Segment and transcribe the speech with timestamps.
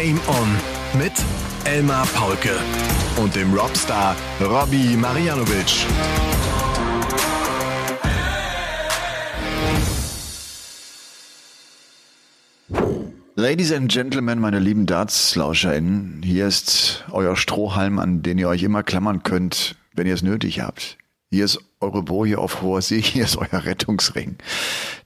[0.00, 0.48] Game On
[0.96, 1.12] mit
[1.64, 2.56] Elmar Paulke
[3.16, 5.86] und dem Robstar Robbie Marianovic.
[13.34, 18.84] Ladies and Gentlemen, meine lieben Darts-LauscherInnen, hier ist euer Strohhalm, an den ihr euch immer
[18.84, 20.96] klammern könnt, wenn ihr es nötig habt.
[21.30, 24.36] Hier ist eure Boje auf hoher See, hier ist euer Rettungsring.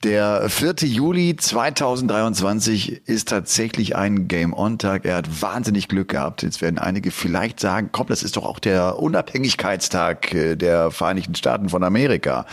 [0.05, 0.75] Der 4.
[0.89, 5.05] Juli 2023 ist tatsächlich ein Game-On-Tag.
[5.05, 6.43] Er hat wahnsinnig Glück gehabt.
[6.43, 11.35] Jetzt werden einige vielleicht sagen, komm, das ist doch auch der Unabhängigkeitstag äh, der Vereinigten
[11.35, 12.47] Staaten von Amerika.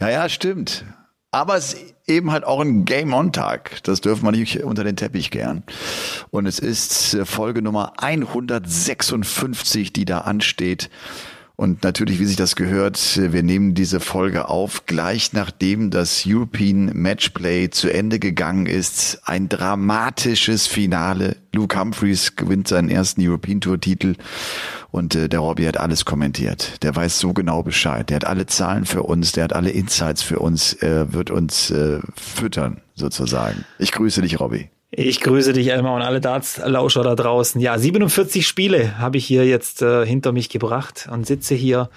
[0.00, 0.84] Ja, ja, stimmt.
[1.30, 3.82] Aber es ist eben halt auch ein Game-On-Tag.
[3.82, 5.62] Das dürfen wir nicht unter den Teppich kehren.
[6.30, 10.88] Und es ist äh, Folge Nummer 156, die da ansteht.
[11.60, 16.92] Und natürlich, wie sich das gehört, wir nehmen diese Folge auf, gleich nachdem das European
[16.94, 19.22] Matchplay zu Ende gegangen ist.
[19.24, 21.36] Ein dramatisches Finale.
[21.52, 24.14] Luke Humphreys gewinnt seinen ersten European Tour Titel
[24.92, 26.80] und äh, der Robbie hat alles kommentiert.
[26.84, 28.08] Der weiß so genau Bescheid.
[28.08, 31.72] Der hat alle Zahlen für uns, der hat alle Insights für uns, er wird uns
[31.72, 33.64] äh, füttern sozusagen.
[33.80, 34.70] Ich grüße dich, Robbie.
[34.90, 37.60] Ich grüße dich, Elmar, und alle Darts-Lauscher da draußen.
[37.60, 41.90] Ja, 47 Spiele habe ich hier jetzt äh, hinter mich gebracht und sitze hier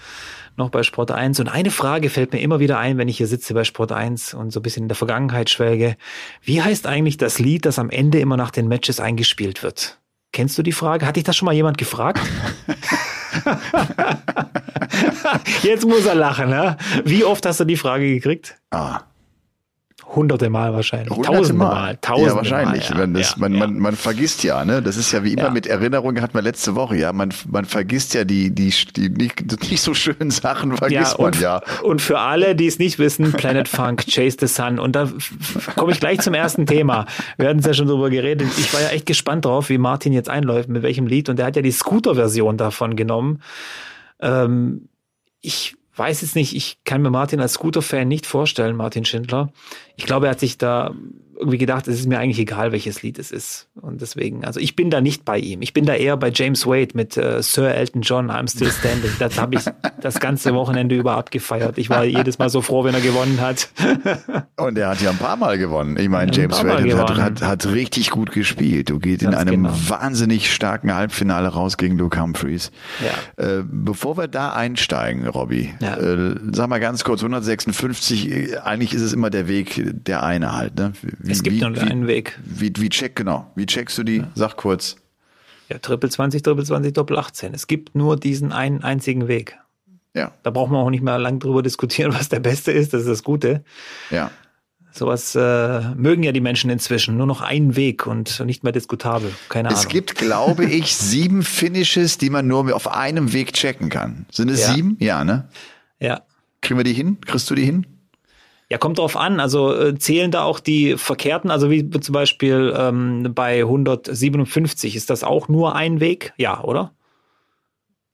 [0.57, 1.39] noch bei Sport 1.
[1.39, 4.33] Und eine Frage fällt mir immer wieder ein, wenn ich hier sitze bei Sport 1
[4.33, 5.95] und so ein bisschen in der Vergangenheit schwelge.
[6.41, 9.99] Wie heißt eigentlich das Lied, das am Ende immer nach den Matches eingespielt wird?
[10.33, 11.05] Kennst du die Frage?
[11.05, 12.19] Hat dich das schon mal jemand gefragt?
[15.63, 16.75] Jetzt muss er lachen, ne?
[17.05, 18.57] Wie oft hast du die Frage gekriegt?
[18.69, 19.01] Ah,
[20.15, 21.09] Hunderte Mal wahrscheinlich.
[21.09, 21.73] Hunderte Tausende Mal.
[21.73, 21.97] Mal.
[22.01, 22.89] Tausende ja, wahrscheinlich.
[22.89, 23.59] Mal, Wenn das, ja, man, ja.
[23.59, 24.81] Man, man vergisst ja, ne?
[24.81, 25.49] Das ist ja wie immer Ja.
[25.49, 27.13] mit Erinnerungen, hatten wir letzte Woche, ja.
[27.13, 31.39] Man, man vergisst ja die, die, die nicht, nicht so schönen Sachen, vergisst man und,
[31.39, 31.61] ja.
[31.83, 34.79] und für alle, die es nicht wissen, Planet Funk, Chase the Sun.
[34.79, 35.09] Und da
[35.75, 37.05] komme ich gleich zum ersten Thema.
[37.37, 38.47] Wir hatten es ja schon drüber geredet.
[38.57, 41.29] Ich war ja echt gespannt drauf, wie Martin jetzt einläuft, mit welchem Lied.
[41.29, 43.41] Und der hat ja die Scooter-Version davon genommen.
[44.19, 44.89] Ähm,
[45.41, 49.51] ich weiß jetzt nicht, ich kann mir Martin als Scooter-Fan nicht vorstellen, Martin Schindler.
[50.01, 50.95] Ich glaube, er hat sich da
[51.41, 53.67] irgendwie gedacht, es ist mir eigentlich egal, welches Lied es ist.
[53.73, 55.63] Und deswegen, also ich bin da nicht bei ihm.
[55.63, 59.09] Ich bin da eher bei James Wade mit äh, Sir Elton John, I'm Still Standing.
[59.17, 59.63] Das habe ich
[60.01, 61.79] das ganze Wochenende über abgefeiert.
[61.79, 63.69] Ich war jedes Mal so froh, wenn er gewonnen hat.
[64.57, 65.97] Und er hat ja ein paar Mal gewonnen.
[65.97, 68.91] Ich meine, Ein James Wade hat, hat, hat richtig gut gespielt.
[68.91, 69.73] Du geht in einem genau.
[69.87, 72.71] wahnsinnig starken Halbfinale raus gegen Luke Humphreys.
[73.03, 73.43] Ja.
[73.43, 75.97] Äh, bevor wir da einsteigen, Robby, Ja.
[75.97, 80.53] äh, sag mal ganz kurz, 156, äh, eigentlich ist es immer der Weg, der eine
[80.55, 80.75] halt.
[80.75, 80.93] Ne?
[81.01, 82.39] Wie, Es gibt wie, nur einen Weg.
[82.43, 83.51] Wie, wie check, genau.
[83.55, 84.23] Wie checkst du die?
[84.35, 84.95] Sag kurz.
[85.69, 87.53] Ja, Triple 20, Triple 20, Doppel 18.
[87.53, 89.57] Es gibt nur diesen einen einzigen Weg.
[90.13, 92.93] Ja, Da braucht man auch nicht mehr lang drüber diskutieren, was der beste ist.
[92.93, 93.63] Das ist das Gute.
[94.09, 94.31] ja.
[94.93, 97.15] Sowas äh, mögen ja die Menschen inzwischen.
[97.15, 99.31] Nur noch einen Weg und nicht mehr diskutabel.
[99.47, 99.89] Keine Es Ahnung.
[99.93, 104.25] gibt, glaube ich, sieben Finishes, die man nur auf einem Weg checken kann.
[104.33, 104.73] Sind es Ja.
[104.73, 104.97] sieben?
[104.99, 105.47] Ja, ne?
[106.01, 106.23] ja.
[106.61, 107.21] Kriegen wir die hin?
[107.21, 107.87] Kriegst du die hin?
[108.71, 109.41] Ja, kommt drauf an.
[109.41, 115.09] Also äh, zählen da auch die Verkehrten, also wie zum Beispiel ähm, bei 157, ist
[115.09, 116.31] das auch nur ein Weg?
[116.37, 116.93] Ja, oder?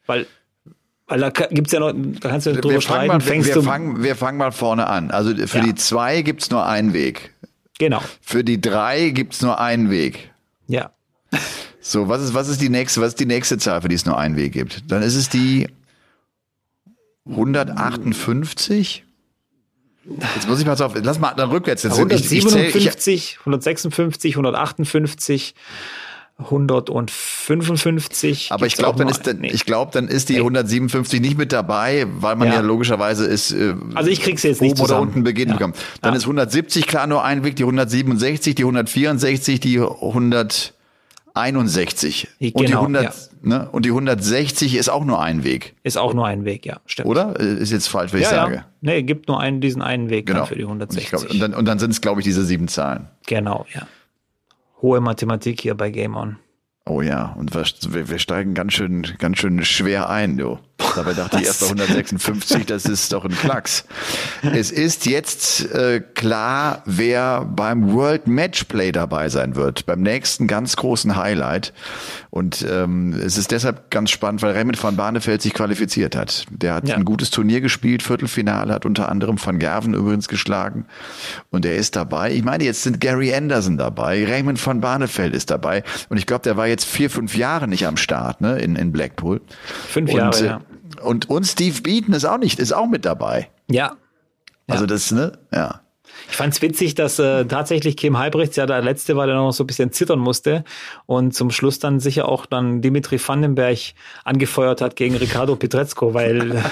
[0.07, 0.25] Weil,
[1.05, 3.61] weil da gibt's ja noch, da kannst du drüber Wir fangen, streiten, mal, wir, du.
[3.61, 5.11] fangen, wir fangen mal vorne an.
[5.11, 5.63] Also für Ja.
[5.63, 7.35] die zwei gibt's nur einen Weg.
[7.77, 8.01] Genau.
[8.21, 10.31] Für die drei gibt's nur einen Weg.
[10.65, 10.89] Ja.
[11.81, 14.07] So, was ist, was ist die nächste, was ist die nächste Zahl, für die es
[14.07, 14.91] nur einen Weg gibt?
[14.91, 15.67] Dann ist es die
[17.29, 19.03] 158.
[20.35, 21.83] Jetzt muss ich mal auf, lass mal dann rückwärts.
[21.83, 25.53] Jetzt, ich, ich zähl, ich, 157, 156, 158,
[26.39, 28.51] 155.
[28.51, 29.49] aber ich glaube, dann ist, dann, nee.
[29.51, 30.39] ich glaube, dann ist die Nee.
[30.39, 32.59] 157 nicht mit dabei, weil man ja, Ja.
[32.61, 35.07] logischerweise ist, äh, Also ich krieg's jetzt nicht oben oder zusammen.
[35.07, 35.57] unten beginnen Ja.
[35.57, 35.73] bekommen.
[36.01, 36.17] Dann Ja.
[36.17, 39.79] ist 170 klar nur ein Weg, die 167, die 164, die
[41.37, 43.11] 161 und die Genau, 100, ja.
[43.41, 46.79] ne, und die 160 ist auch nur ein Weg, Ist auch nur ein Weg, ja,
[46.85, 47.07] stimmt.
[47.07, 47.39] oder?
[47.39, 48.55] Ist jetzt falsch, wenn ich Ja, sage.
[48.55, 48.65] ja.
[48.81, 50.45] Nee, gibt nur einen, diesen einen Weg Genau.
[50.45, 51.09] für die Und, ich 160.
[51.09, 53.07] glaub, und dann, und dann sind es, glaube ich, diese sieben Zahlen.
[53.25, 53.87] genau, ja.
[54.81, 56.37] Hohe Mathematik hier bei Game On.
[56.85, 60.59] Oh ja, und wir, wir wir steigen ganz schön, ganz schön schwer ein, du.
[60.95, 63.85] Dabei dachte ich erst bei 156, das ist doch ein Klacks.
[64.43, 70.75] Es ist jetzt äh, klar, wer beim World Matchplay dabei sein wird, beim nächsten ganz
[70.75, 71.73] großen Highlight.
[72.29, 76.45] Und ähm, es ist deshalb ganz spannend, weil Raymond van Barneveld sich qualifiziert hat.
[76.51, 76.95] Der hat Ja.
[76.95, 80.85] ein gutes Turnier gespielt, Viertelfinale, hat unter anderem Van Gerven übrigens geschlagen.
[81.49, 82.31] Und er ist dabei.
[82.33, 85.83] Ich meine, jetzt sind Gary Anderson dabei, Raymond van Barneveld ist dabei.
[86.09, 88.91] Und ich glaube, der war jetzt vier, fünf Jahre nicht am Start, ne, in, in
[88.91, 89.41] Blackpool.
[89.89, 90.61] Fünf und, Jahre, äh, ja.
[91.01, 93.49] Und, und Steve Beaton ist auch nicht, ist auch mit dabei.
[93.69, 93.95] Ja.
[94.67, 94.87] Also Ja.
[94.87, 95.81] das, ne, ja.
[96.29, 99.51] Ich fand es witzig, dass äh, tatsächlich Kim Halbrechts ja der letzte war, der noch
[99.51, 100.63] so ein bisschen zittern musste
[101.05, 103.77] und zum Schluss dann sicher auch dann Dimitri Vandenberg
[104.23, 106.63] angefeuert hat gegen Ricardo Pietrezco, weil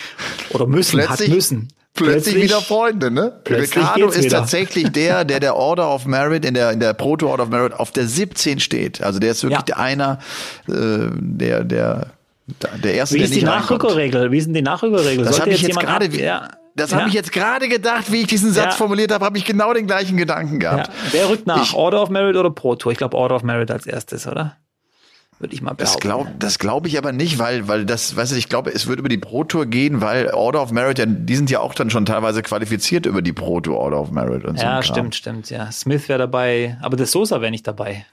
[0.50, 1.68] oder müssen, Plötzlich- hat müssen.
[1.96, 3.40] Plötzlich, wieder Freunde, ne?
[3.44, 4.38] plötzlich Ricardo ist wieder.
[4.38, 7.72] tatsächlich der, der der Order of Merit in der in der Proto Order of Merit
[7.72, 9.00] auf der 17 steht.
[9.00, 9.64] Also der ist wirklich Ja.
[9.64, 10.18] der einer,
[10.66, 12.06] äh, der der
[12.82, 13.82] der erste, Wie der ist die nicht reinkommt.
[13.82, 14.30] Nachrückerregel?
[14.30, 15.24] Wie ist denn die Nachrückerregel?
[15.24, 18.26] Das habe ich jetzt gerade, ja, das ja, habe ich jetzt gerade gedacht, wie ich
[18.26, 18.70] diesen Satz Ja.
[18.72, 20.76] formuliert habe, habe ich genau den gleichen Gedanken Ja.
[20.76, 20.90] gehabt.
[21.12, 21.62] Wer rückt nach?
[21.62, 22.92] Ich- Order of Merit oder Pro Tour?
[22.92, 24.56] Ich glaube Order of Merit als erstes, oder?
[25.40, 26.08] Würde ich mal Das behaupten.
[26.08, 29.00] glaube das glaub ich aber nicht, weil, weil das, weißt du, ich glaube, es wird
[29.00, 31.90] über die Pro Tour gehen, weil Order of Merit, ja, die sind ja auch dann
[31.90, 34.64] schon teilweise qualifiziert über die Pro Tour Order of Merit und so.
[34.64, 35.72] Ja, stimmt, stimmt, ja.
[35.72, 38.06] Smith wäre dabei, aber der Sosa wäre nicht dabei.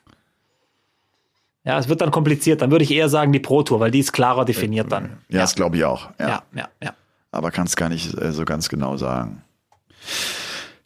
[1.63, 2.62] Ja, es wird dann kompliziert.
[2.62, 5.18] Dann würde ich eher sagen die Pro Tour, weil die ist klarer definiert dann.
[5.30, 6.10] Ja, das glaube ich auch.
[6.19, 6.28] Ja.
[6.28, 6.94] ja, ja, ja.
[7.31, 9.44] Aber kann es gar nicht äh, so ganz genau sagen.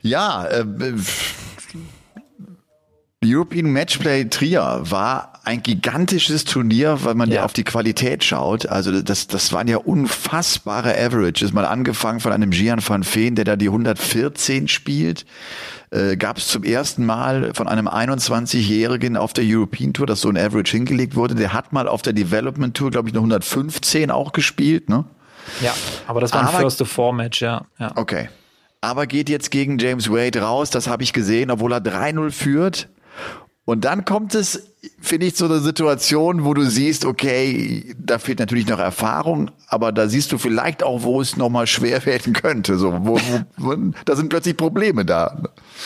[0.01, 0.65] Ja, äh,
[3.23, 7.45] European Matchplay Trier war ein gigantisches Turnier, weil man ja, Ja.
[7.45, 8.67] auf die Qualität schaut.
[8.67, 11.53] Also das, das waren ja unfassbare Averages.
[11.53, 15.25] Mal angefangen von einem Gian van Veen, der da die 114 spielt.
[15.91, 20.29] Äh, Gab es zum ersten Mal von einem 21-Jährigen auf der European Tour, dass so
[20.29, 21.35] ein Average hingelegt wurde.
[21.35, 24.89] Der hat mal auf der Development Tour, glaube ich, eine 115 auch gespielt.
[24.89, 25.05] Ne?
[25.61, 25.73] Ja,
[26.07, 27.65] aber das war ein Aber- First-to-Four-Match, ja.
[27.79, 27.91] ja.
[27.95, 28.29] Okay.
[28.81, 32.89] Aber geht jetzt gegen James Wade raus, das habe ich gesehen, obwohl er 3-0 führt.
[33.65, 38.39] Und dann kommt es, finde ich, zu einer Situation, wo du siehst, okay, da fehlt
[38.39, 42.77] natürlich noch Erfahrung, aber da siehst du vielleicht auch, wo es nochmal schwer werden könnte.
[42.77, 43.19] So, wo,
[43.57, 43.75] wo,
[44.05, 45.43] da sind plötzlich Probleme da.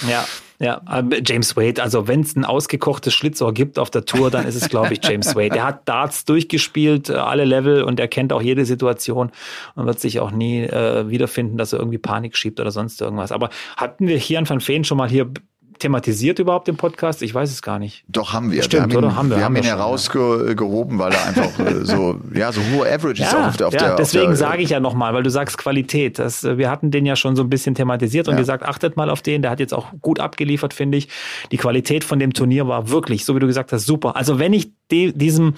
[0.09, 0.25] Ja,
[0.61, 0.81] ja,
[1.25, 4.67] James Wade, also wenn es ein ausgekochtes Schlitzohr gibt auf der Tour, dann ist es,
[4.67, 5.55] glaube ich, James Wade.
[5.55, 9.31] Er hat Darts durchgespielt, äh, alle Level und er kennt auch jede Situation
[9.75, 13.31] und wird sich auch nie äh, wiederfinden, dass er irgendwie Panik schiebt oder sonst irgendwas.
[13.31, 15.31] Aber hatten wir hier an Van Veen schon mal hier
[15.79, 17.21] thematisiert überhaupt im Podcast?
[17.21, 18.03] Ich weiß es gar nicht.
[18.07, 18.63] Doch haben wir.
[18.63, 19.15] Stimmt, wir haben ihn, oder?
[19.15, 23.33] Haben wir, wir haben ihn herausgehoben, weil er einfach äh, so, ja, so hohe Averages
[23.33, 25.29] auch auf der, auf ja der deswegen auf der, sage ich ja nochmal, weil du
[25.29, 26.19] sagst Qualität.
[26.19, 28.39] Das, äh, wir hatten den ja schon so ein bisschen thematisiert und Ja.
[28.39, 29.41] gesagt, achtet mal auf den.
[29.41, 31.07] Der hat jetzt auch gut abgeliefert, finde ich.
[31.51, 34.15] Die Qualität von dem Turnier war wirklich, so wie du gesagt hast, super.
[34.15, 35.53] Also wenn ich de, diesem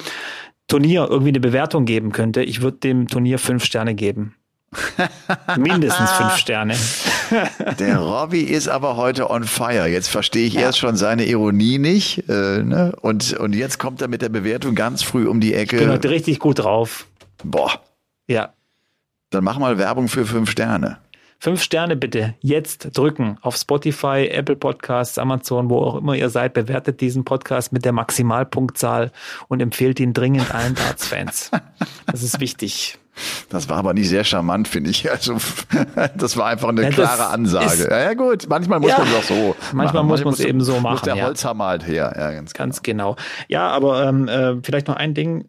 [0.68, 4.36] Turnier irgendwie eine Bewertung geben könnte, ich würde dem Turnier fünf Sterne geben.
[5.58, 6.76] Mindestens fünf Sterne.
[7.80, 9.88] Der Robby ist aber heute on fire.
[9.88, 12.28] Jetzt verstehe ich erst schon seine Ironie nicht.
[12.30, 12.94] Äh, ne?
[13.02, 15.90] und, und jetzt kommt er mit der Bewertung ganz früh um die Bin Ecke.
[15.90, 17.08] heute richtig gut drauf.
[17.44, 17.72] Boah,
[18.28, 18.54] Ja.
[19.32, 20.98] dann mach mal Werbung für fünf Sterne.
[21.40, 26.54] Fünf Sterne bitte jetzt drücken auf Spotify, Apple Podcasts, Amazon, wo auch immer ihr seid.
[26.54, 29.12] Bewertet diesen Podcast mit der Maximalpunktzahl
[29.48, 31.50] und empfehlt ihn dringend allen Darts-Fans.
[32.06, 33.00] Das ist wichtig.
[33.50, 35.10] Das war aber nicht sehr charmant, finde ich.
[35.12, 35.36] Also,
[36.18, 37.88] das war einfach eine Ja, klare Ansage.
[37.90, 39.00] Ja, ja, gut, manchmal muss Ja.
[39.00, 39.56] man es auch so.
[39.74, 41.26] Manchmal muss man es eben so Muss machen, der ja.
[41.26, 42.14] Holzhammer halt her.
[42.18, 43.18] Ja, ganz, Ganz genau.
[43.50, 45.46] Ja, aber ähm, äh, vielleicht noch ein Ding.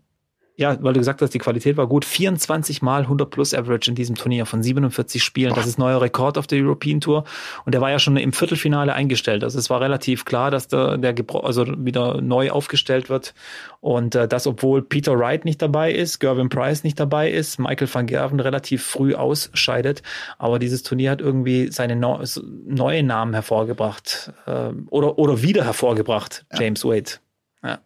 [0.57, 2.05] Ja, weil du gesagt hast, die Qualität war gut.
[2.05, 5.55] 24 mal 100 plus Average in diesem Turnier von 47 Spielen.
[5.55, 7.25] Das ist neuer Rekord auf der European Tour.
[7.65, 9.45] Und der war ja schon im Viertelfinale eingestellt.
[9.45, 13.33] Also es war relativ klar, dass der, der also wieder neu aufgestellt wird.
[13.81, 17.89] Und äh, das, obwohl Peter Wright nicht dabei ist, Gervin Price nicht dabei ist, Michael
[17.93, 20.03] van Gerven relativ früh ausscheidet.
[20.39, 22.25] Aber dieses Turnier hat irgendwie seine neu,
[22.67, 24.33] neuen Namen hervorgebracht.
[24.47, 27.13] Äh, oder, oder wieder hervorgebracht, James Wade.
[27.65, 27.79] Ja.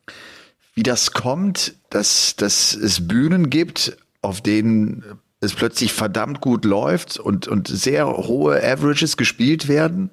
[0.77, 5.03] Wie das kommt, dass, dass es Bühnen gibt, auf denen
[5.41, 10.11] es plötzlich verdammt gut läuft und, und sehr hohe Averages gespielt werden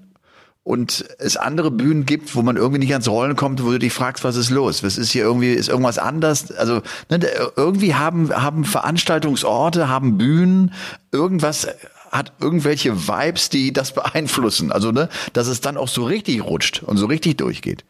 [0.63, 3.91] und es andere Bühnen gibt, wo man irgendwie nicht ans Rollen kommt, wo du dich
[3.91, 4.83] fragst, was ist los?
[4.83, 6.51] Was ist hier irgendwie, ist irgendwas anders?
[6.53, 7.19] Also ne,
[7.57, 10.73] irgendwie haben, haben Veranstaltungsorte, haben Bühnen,
[11.11, 11.67] irgendwas
[12.09, 14.71] hat irgendwelche Vibes, die das beeinflussen.
[14.71, 17.83] Also, ne, dass es dann auch so richtig rutscht und so richtig durchgeht.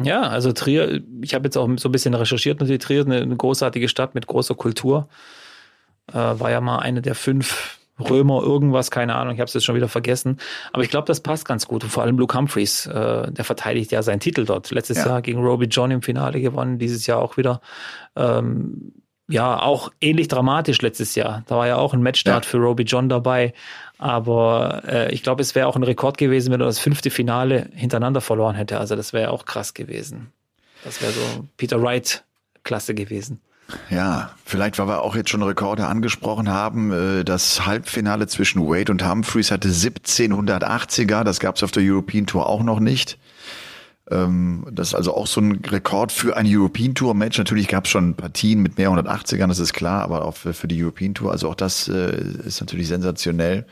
[0.00, 3.20] Ja, also Trier, ich habe jetzt auch so ein bisschen recherchiert, natürlich Trier ist eine,
[3.20, 5.08] eine großartige Stadt mit großer Kultur.
[6.12, 9.64] Äh, war ja mal eine der fünf Römer irgendwas, keine Ahnung, ich habe es jetzt
[9.64, 10.38] schon wieder vergessen.
[10.72, 11.82] Aber ich glaube, das passt ganz gut.
[11.82, 14.70] Und vor allem Luke Humphreys, äh, der verteidigt ja seinen Titel dort.
[14.70, 15.06] Letztes Ja.
[15.06, 17.60] Jahr gegen Roby John im Finale gewonnen, dieses Jahr auch wieder.
[18.14, 18.92] Ähm,
[19.28, 21.42] ja, auch ähnlich dramatisch letztes Jahr.
[21.46, 22.50] Da war ja auch ein Matchstart Ja.
[22.50, 23.52] für Roby John dabei.
[23.98, 27.68] Aber äh, ich glaube, es wäre auch ein Rekord gewesen, wenn er das fünfte Finale
[27.74, 28.78] hintereinander verloren hätte.
[28.78, 30.32] Also das wäre auch krass gewesen.
[30.84, 31.20] Das wäre so
[31.56, 32.24] Peter Wright
[32.64, 33.40] Klasse gewesen.
[33.90, 38.90] Ja, vielleicht, weil wir auch jetzt schon Rekorde angesprochen haben, äh, das Halbfinale zwischen Wade
[38.90, 43.18] und Humphreys hatte 1780er, das gab es auf der European Tour auch noch nicht.
[44.10, 47.38] Ähm, Das ist also auch so ein Rekord für ein European Tour Match.
[47.38, 50.68] Natürlich gab es schon Partien mit mehr 180ern, das ist klar, aber auch für für
[50.68, 53.66] die European Tour, also auch das äh, ist natürlich sensationell.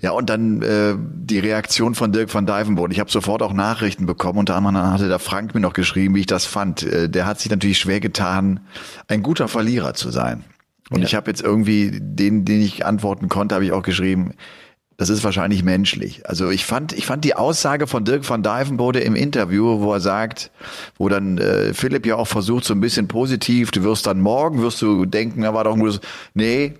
[0.00, 2.92] Ja, und dann äh, die Reaktion von Dirk van Dijvenbode.
[2.92, 4.38] Ich habe sofort auch Nachrichten bekommen.
[4.38, 6.82] Unter anderem hatte der Frank mir noch geschrieben, wie ich das fand.
[6.82, 8.60] Äh, der hat sich natürlich schwer getan,
[9.08, 10.44] ein guter Verlierer zu sein.
[10.90, 11.06] Und ja.
[11.06, 14.34] ich habe jetzt irgendwie den, den ich antworten konnte, habe ich auch geschrieben,
[14.96, 16.28] das ist wahrscheinlich menschlich.
[16.28, 20.00] Also ich fand, ich fand die Aussage von Dirk van Dijvenbode im Interview, wo er
[20.00, 20.50] sagt,
[20.96, 24.62] wo dann äh, Philipp ja auch versucht, so ein bisschen positiv, du wirst dann morgen,
[24.62, 26.00] wirst du denken, da war doch ein gutes,
[26.34, 26.74] nee,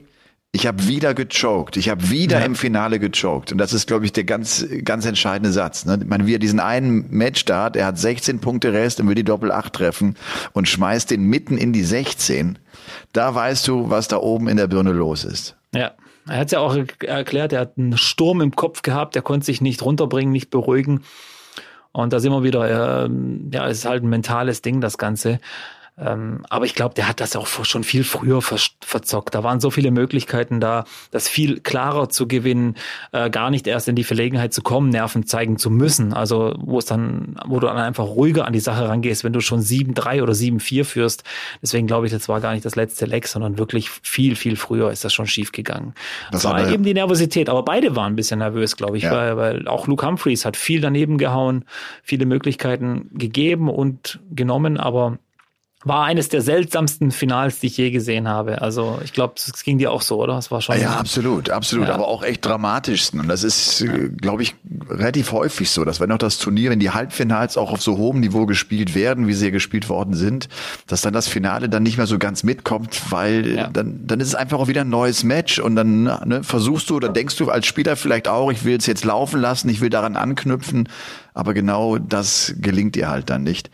[0.57, 1.77] ich habe wieder gechoked.
[1.77, 2.47] Ich habe wieder ja.
[2.47, 3.53] im Finale gechoked.
[3.53, 5.85] Und das ist, glaube ich, der ganz, ganz entscheidende Satz.
[5.85, 6.01] Ne?
[6.07, 9.53] Man, wie er diesen einen Matchstart, er hat 16 Punkte Rest und will die Doppel
[9.53, 10.17] 8 treffen
[10.55, 12.59] und schmeißt den mitten in die 16.
[13.13, 15.57] Da weißt du, was da oben in der Birne los ist.
[15.75, 15.93] Ja.
[16.29, 19.47] Er hat es ja auch erklärt, er hat einen Sturm im Kopf gehabt, er konnte
[19.47, 21.03] sich nicht runterbringen, nicht beruhigen.
[21.93, 23.11] Und da sind wir wieder, äh,
[23.53, 25.41] ja, es ist halt ein mentales Ding, das Ganze.
[25.99, 29.35] Ähm, aber ich glaube, der hat das auch schon viel früher ver verzockt.
[29.35, 32.75] Da waren so viele Möglichkeiten da, das viel klarer zu gewinnen,
[33.13, 36.13] äh, gar nicht erst in die Verlegenheit zu kommen, Nerven zeigen zu müssen.
[36.13, 39.41] Also wo es dann, wo du dann einfach ruhiger an die Sache rangehst, wenn du
[39.41, 41.25] schon 7-3 oder 7-4 führst.
[41.63, 44.91] Deswegen glaube ich, das war gar nicht das letzte Leck, sondern wirklich viel, viel früher
[44.91, 45.95] ist das schon schief gegangen.
[46.31, 47.49] Das, war aber, eben die Nervosität.
[47.49, 49.13] Aber beide waren ein bisschen nervös, glaube ich, ja.
[49.13, 51.65] weil, weil auch Luke Humphreys hat viel daneben gehauen,
[52.03, 55.19] viele Möglichkeiten gegeben und genommen, aber
[55.87, 58.61] war eines der seltsamsten Finals, die ich je gesehen habe.
[58.61, 60.37] Also ich glaube, es ging dir auch so, oder?
[60.37, 60.81] Es war schon.
[60.81, 61.95] Ja, absolut, absolut, ja.
[61.95, 63.21] aber auch echt dramatischsten.
[63.21, 63.93] Und das ist, ja.
[64.17, 64.57] glaube ich,
[64.91, 68.19] relativ häufig so, dass wenn auch das Turnier, wenn die Halbfinals auch auf so hohem
[68.19, 70.49] Niveau gespielt werden, wie sie gespielt worden sind,
[70.89, 73.69] dass dann das Finale dann nicht mehr so ganz mitkommt, weil ja.
[73.69, 76.97] dann, dann ist es einfach auch wieder ein neues Match und dann ne, versuchst du
[76.97, 79.91] oder denkst du als Spieler vielleicht auch, ich will es jetzt laufen lassen, ich will
[79.91, 80.89] daran anknüpfen
[81.37, 83.71] aber genau das gelingt dir halt dann nicht.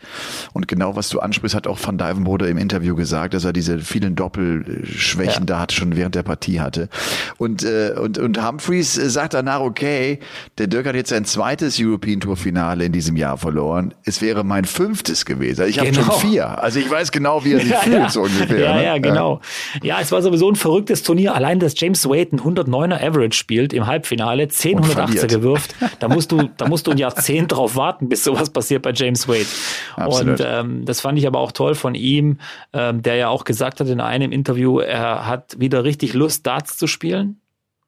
[0.51, 3.79] Und genau was du ansprichst, hat auch Van Dijvenbode im Interview gesagt, dass er diese
[3.79, 5.45] vielen Doppelschwächen ja.
[5.45, 6.89] da hatte, schon während der Partie hatte.
[7.37, 10.19] Und, äh, und, und Humphreys sagt danach, okay,
[10.57, 13.93] der Dirk hat jetzt sein zweites European Tour Finale in diesem Jahr verloren.
[14.03, 15.65] Es wäre mein fünftes gewesen.
[15.69, 16.03] Ich habe genau.
[16.11, 16.61] schon vier.
[16.61, 18.09] Also ich weiß genau, wie er sich ja, fühlt, ja.
[18.09, 18.59] so ungefähr.
[18.59, 18.83] Ja, ne?
[18.83, 19.39] ja, genau.
[19.81, 21.33] Ja, es war sowieso ein verrücktes Turnier.
[21.33, 25.75] Allein, dass James Wade ein 109er Average spielt im Halbfinale, 10 180er gewürft.
[25.99, 29.27] Da musst du, da musst du ein Jahrzehnt drauf warten, bis sowas passiert bei James
[29.27, 29.45] Wade.
[29.95, 30.39] Absolut.
[30.39, 32.39] Und ähm, das fand ich aber auch toll von ihm,
[32.73, 36.77] ähm, der ja auch gesagt hat in einem Interview, er hat wieder richtig Lust, Darts
[36.77, 37.39] zu spielen.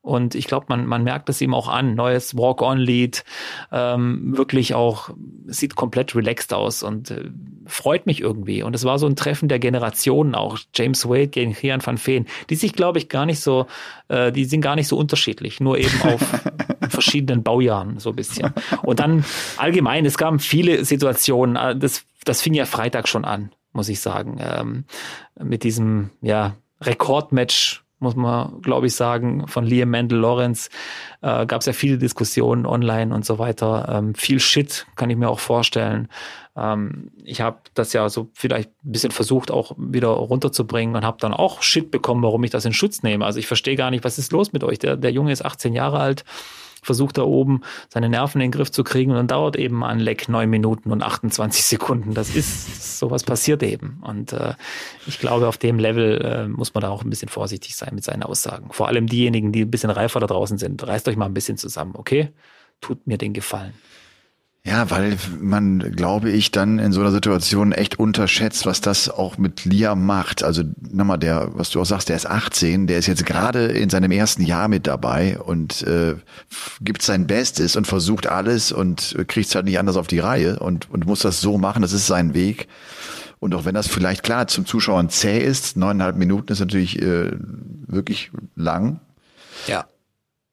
[0.06, 1.96] Und ich glaube, man, man merkt es ihm auch an.
[1.96, 3.24] Neues Walk-on-Lied,
[3.72, 5.10] ähm, wirklich auch,
[5.48, 7.32] sieht komplett relaxed aus und äh,
[7.66, 8.62] freut mich irgendwie.
[8.62, 10.60] Und es war so ein Treffen der Generationen auch.
[10.76, 13.66] James Wade gegen Rian van Veen, die sich, glaube ich, gar nicht so,
[14.08, 16.22] äh, die sind gar nicht so unterschiedlich, nur eben auf
[16.90, 18.54] verschiedenen Baujahren so ein bisschen.
[18.84, 19.26] Und dann
[19.58, 24.00] allgemein, es gab viele Situationen, äh, das, das fing ja Freitag schon an, muss ich
[24.02, 24.84] sagen, ähm,
[25.44, 30.70] mit diesem, ja, Rekordmatch muss man, glaube ich, sagen, von Liam Mendel Lawrence
[31.22, 33.88] äh, gab es ja viele Diskussionen online und so weiter.
[33.90, 36.10] Ähm, viel Shit kann ich mir auch vorstellen.
[36.58, 41.18] Ähm, ich habe das ja so vielleicht ein bisschen versucht, auch wieder runterzubringen und habe
[41.20, 43.25] dann auch Shit bekommen, warum ich das in Schutz nehme.
[43.25, 44.80] Also ich verstehe gar nicht, was ist los mit euch?
[44.80, 46.24] Der, der Junge ist 18 Jahre alt
[46.86, 50.00] versucht da oben seine Nerven in den Griff zu kriegen und dann dauert eben ein
[50.00, 52.13] Leck neun Minuten und 28 Sekunden.
[52.13, 54.01] Das ist, sowas passiert eben.
[54.01, 54.54] Und äh,
[55.08, 58.04] ich glaube, auf dem Level äh, muss man da auch ein bisschen vorsichtig sein mit
[58.04, 58.70] seinen Aussagen.
[58.72, 60.86] Vor allem diejenigen, die ein bisschen reifer da draußen sind.
[60.86, 62.30] Reißt euch mal ein bisschen zusammen, okay?
[62.82, 63.74] Tut mir den Gefallen.
[64.67, 69.38] Ja, weil man, glaube ich, dann in so einer Situation echt unterschätzt, was das auch
[69.38, 70.43] mit Liam macht.
[70.43, 73.91] Also, nochmal, der, was du auch sagst, der ist 18, der ist jetzt gerade in
[73.91, 76.15] seinem ersten Jahr mit dabei und äh,
[76.81, 80.57] gibt sein Bestes und versucht alles und kriegt es halt nicht anders auf die Reihe
[80.57, 82.67] und, und muss das so machen, das ist sein Weg.
[83.39, 87.34] Und auch wenn das vielleicht klar zum Zuschauern zäh ist, neuneinhalb Minuten ist natürlich äh,
[87.86, 89.00] wirklich lang.
[89.67, 89.86] Ja.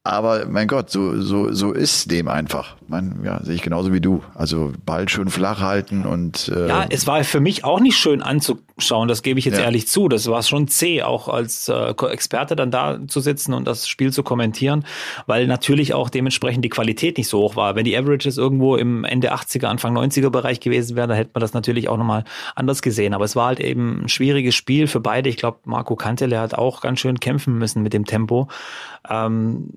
[0.05, 2.75] Aber mein Gott, so, so, so ist dem einfach.
[2.89, 4.21] Man, ja, sehe ich genauso wie du.
[4.35, 8.21] Also Ball schön flach halten und äh Ja, es war für mich auch nicht schön
[8.21, 9.65] anzuschauen, das gebe ich jetzt ja.
[9.65, 10.09] ehrlich zu.
[10.09, 14.13] Das war schon zäh, auch als äh, Experte dann da zu sitzen und das Spiel
[14.13, 14.85] zu kommentieren,
[15.27, 17.77] weil natürlich auch dementsprechend die Qualität nicht so hoch war.
[17.77, 21.43] Wenn die Averages irgendwo im Ende 80er, Anfang 90er Bereich gewesen wären, dann hätte man
[21.43, 22.25] das natürlich auch nochmal
[22.57, 23.15] anders gesehen.
[23.15, 25.29] Aber es war halt eben ein schwieriges Spiel für beide.
[25.29, 28.49] Ich glaube, Marco Kantele hat auch ganz schön kämpfen müssen mit dem Tempo.
[29.09, 29.71] Ähm,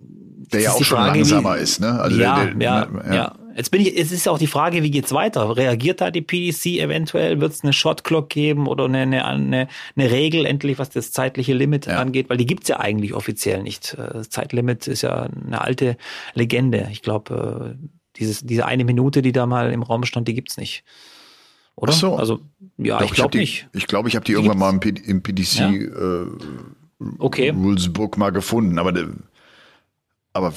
[0.52, 2.00] der ja auch schon Frage, langsamer wie, ist, ne?
[2.00, 3.36] Also ja, der, der, ja, ja, ja.
[3.56, 5.56] Jetzt bin ich, es ist auch die Frage, wie geht's weiter?
[5.56, 7.40] Reagiert da die PDC eventuell?
[7.40, 11.54] Wird es eine Shotclock geben oder eine, eine, eine, eine Regel endlich, was das zeitliche
[11.54, 11.98] Limit ja.
[11.98, 12.30] angeht?
[12.30, 13.98] Weil die gibt's ja eigentlich offiziell nicht.
[13.98, 15.96] Das Zeitlimit ist ja eine alte
[16.34, 16.90] Legende.
[16.92, 17.88] Ich glaube, äh,
[18.18, 20.84] dieses, diese eine Minute, die da mal im Raum stand, die gibt's nicht.
[21.78, 21.94] Oder?
[21.94, 22.16] Ach so.
[22.16, 22.42] Also,
[22.78, 23.70] ja, Doch, ich glaube nicht.
[23.72, 25.72] Ich glaube, ich habe die, die irgendwann mal im, P im PDC ja.
[25.72, 26.28] äh,
[27.20, 27.50] okay.
[27.52, 28.94] Rulesbook mal gefunden, aber,
[30.36, 30.54] aber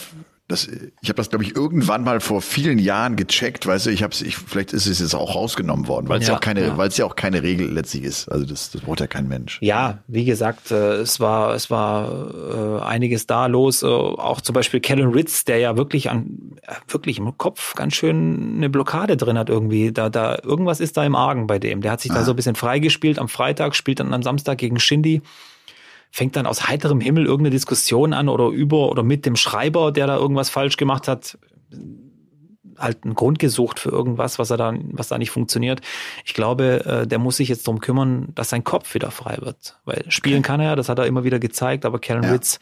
[0.48, 4.02] das, ich habe das, glaube ich, irgendwann mal vor vielen Jahren gecheckt, weißt du, ich
[4.02, 6.62] habe ich, vielleicht ist es jetzt auch rausgenommen worden, weil es ja, ja, auch keine,
[6.62, 6.78] ja.
[6.78, 8.28] weil es ja auch keine Regel letztlich ist.
[8.28, 9.58] Also das, das braucht ja kein Mensch.
[9.60, 13.82] Ja, wie gesagt, äh, es war, es war äh, einiges da los.
[13.82, 16.56] Äh, auch zum Beispiel Kellen Ritz, der ja wirklich an,
[16.88, 19.92] wirklich im Kopf ganz schön eine Blockade drin hat irgendwie.
[19.92, 21.82] Da, da, irgendwas ist da im Argen bei dem.
[21.82, 22.14] Der hat sich ah.
[22.14, 25.20] da so ein bisschen freigespielt am Freitag, spielt dann am Samstag gegen Shindy
[26.10, 30.06] fängt dann aus heiterem Himmel irgendeine Diskussion an oder über oder mit dem Schreiber, der
[30.06, 31.38] da irgendwas falsch gemacht hat,
[32.78, 35.80] halt einen Grund gesucht für irgendwas, was er da, was da nicht funktioniert.
[36.24, 39.78] Ich glaube, äh, der muss sich jetzt darum kümmern, dass sein Kopf wieder frei wird.
[39.84, 42.32] Weil spielen kann er, das hat er immer wieder gezeigt, aber Karen ja.
[42.32, 42.60] Ritz,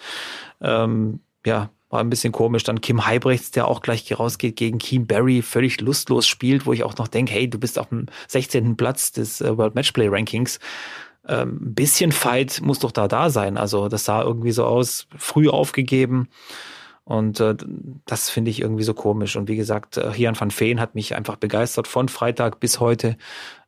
[0.61, 2.65] ähm, ja, war ein bisschen komisch.
[2.65, 6.83] Dann Kim Heibrechts, der auch gleich rausgeht gegen Keem Barry, völlig lustlos spielt, wo ich
[6.83, 8.77] auch noch denke, hey, du bist auf dem 16.
[8.77, 10.59] Platz des äh, World Matchplay Rankings
[11.29, 13.57] ähm, ein bisschen Fight muss doch da da sein.
[13.57, 16.29] Also das sah irgendwie so aus, früh aufgegeben.
[17.05, 17.55] Und äh,
[18.05, 19.37] das finde ich irgendwie so komisch.
[19.37, 23.17] Und wie gesagt, äh, Hian van Veen hat mich einfach begeistert von Freitag bis heute.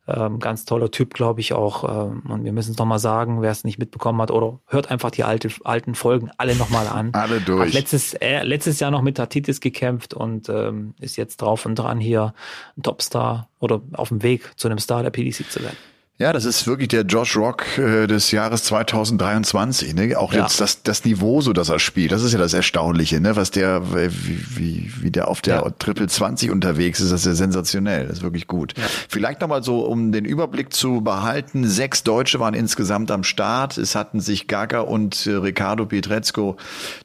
[0.09, 1.83] Ähm, ganz toller Typ, glaube ich auch.
[1.83, 5.11] Ähm, und wir müssen es nochmal sagen, wer es nicht mitbekommen hat, oder hört einfach
[5.11, 7.11] die alte, alten Folgen alle nochmal an.
[7.13, 7.67] Alle durch.
[7.67, 11.75] Hat letztes, äh, letztes Jahr noch mit Tatitis gekämpft und ähm, ist jetzt drauf und
[11.75, 12.33] dran, hier
[12.75, 15.77] ein Topstar oder auf dem Weg zu einem Star der PDC zu werden.
[16.21, 19.95] Ja, das ist wirklich der Josh Rock äh, des Jahres 2023.
[19.95, 20.17] Ne?
[20.17, 20.41] Auch ja.
[20.41, 23.37] jetzt das, das Niveau, so dass er spielt, das ist ja das Erstaunliche, ne?
[23.37, 25.69] was der, wie, wie, wie der auf der ja.
[25.79, 28.77] Triple 20 unterwegs ist, das ist ja sensationell, das ist wirklich gut.
[28.77, 28.83] Ja.
[29.07, 33.77] Vielleicht nochmal so, um den Überblick zu behalten, sechs Deutsche waren insgesamt am Start.
[33.77, 36.57] Es hatten sich Gaga und äh, Ricardo Pietrezco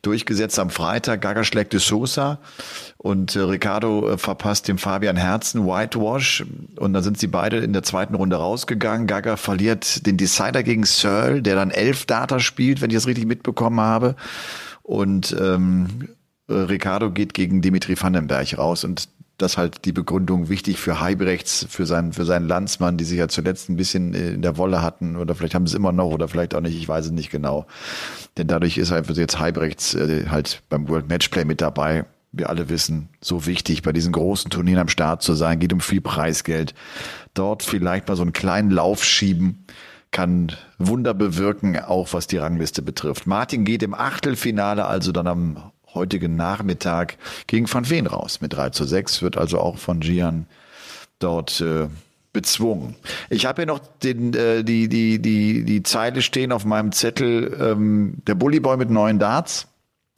[0.02, 1.20] durchgesetzt am Freitag.
[1.20, 2.40] Gaga schlägt de Sosa
[3.04, 6.42] und äh, Ricardo äh, verpasst dem Fabian Herzen Whitewash
[6.76, 9.03] und dann sind sie beide in der zweiten Runde rausgegangen.
[9.06, 13.26] Gaga verliert den Decider gegen Searle, der dann elf Data spielt, wenn ich das richtig
[13.26, 14.16] mitbekommen habe.
[14.82, 16.08] Und ähm,
[16.48, 19.08] äh, Ricardo geht gegen Dimitri Vandenberg raus und
[19.38, 23.26] das halt die Begründung wichtig für Heibrechts, für seinen, für seinen Landsmann, die sich ja
[23.26, 26.28] zuletzt ein bisschen in der Wolle hatten oder vielleicht haben sie es immer noch oder
[26.28, 27.66] vielleicht auch nicht, ich weiß es nicht genau.
[28.36, 32.04] Denn dadurch ist halt jetzt Heibrechts äh, halt beim World Matchplay mit dabei
[32.36, 35.80] wir alle wissen, so wichtig, bei diesen großen Turnieren am Start zu sein, geht um
[35.80, 36.74] viel Preisgeld.
[37.34, 39.66] Dort vielleicht mal so einen kleinen Lauf schieben,
[40.10, 43.26] kann Wunder bewirken, auch was die Rangliste betrifft.
[43.26, 47.16] Martin geht im Achtelfinale, also dann am heutigen Nachmittag
[47.46, 50.46] gegen Van Veen raus mit 3 zu 6, wird also auch von Gian
[51.18, 51.88] dort äh,
[52.32, 52.96] bezwungen.
[53.30, 57.56] Ich habe hier noch den, äh, die, die, die, die Zeile stehen auf meinem Zettel,
[57.60, 59.68] ähm, der Bullyboy mit neuen Darts.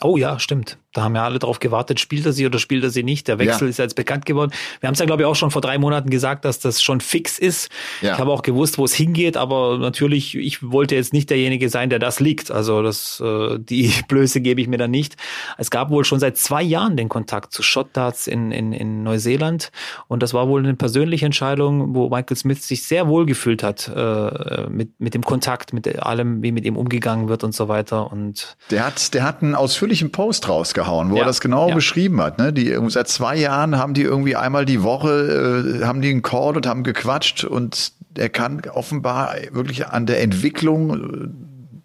[0.03, 0.79] Oh ja, stimmt.
[0.97, 3.29] Da haben ja alle drauf gewartet, spielt er sie oder spielt er sie nicht.
[3.29, 3.69] Der Wechsel ja.
[3.69, 4.51] ist jetzt bekannt geworden.
[4.81, 7.03] Wir haben es ja, glaube ich, auch schon vor drei Monaten gesagt, dass das schon
[7.03, 7.69] fix ist.
[8.01, 8.15] Ja.
[8.15, 11.91] Ich habe auch gewusst, wo es hingeht, aber natürlich, ich wollte jetzt nicht derjenige sein,
[11.91, 12.51] der das liegt.
[12.51, 15.17] Also das, äh, die Blöße gebe ich mir dann nicht.
[15.59, 19.73] Es gab wohl schon seit zwei Jahren den Kontakt zu Shotdarts in, in, in Neuseeland
[20.09, 23.93] und das war wohl eine persönliche Entscheidung, wo Michael Smith sich sehr wohl gefühlt hat
[23.95, 28.11] äh, mit, mit dem Kontakt, mit allem, wie mit ihm umgegangen wird und so weiter.
[28.11, 31.23] Und der hat, der hat einen ausführlichen Post rausgehauen rausgehauen, wo ja.
[31.23, 31.75] er das genau ja.
[31.75, 32.39] beschrieben hat.
[32.39, 32.53] Ne?
[32.53, 36.57] Die seit zwei Jahren haben die irgendwie einmal die Woche äh, haben die einen Call
[36.57, 41.29] und haben gequatscht und er kann offenbar wirklich an der Entwicklung äh,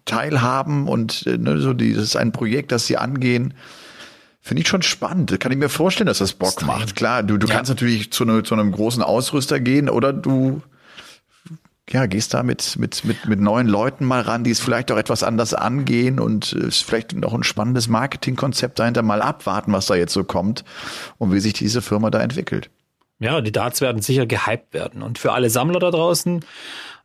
[0.04, 3.54] teilhaben und äh, ne, so dieses ein Projekt, das sie angehen.
[4.40, 5.38] Finde ich schon spannend.
[5.38, 6.96] Kann ich mir vorstellen, dass das Bock macht.
[6.96, 7.54] Klar, du, du ja.
[7.54, 10.62] kannst natürlich zu, ne, zu einem großen Ausrüster gehen oder du
[11.92, 14.96] ja, gehst da mit, mit, mit, mit neuen Leuten mal ran, die es vielleicht auch
[14.96, 19.86] etwas anders angehen und es ist vielleicht noch ein spannendes Marketingkonzept dahinter, mal abwarten, was
[19.86, 20.64] da jetzt so kommt
[21.18, 22.70] und wie sich diese Firma da entwickelt.
[23.18, 25.00] Ja, die Darts werden sicher gehypt werden.
[25.00, 26.44] Und für alle Sammler da draußen,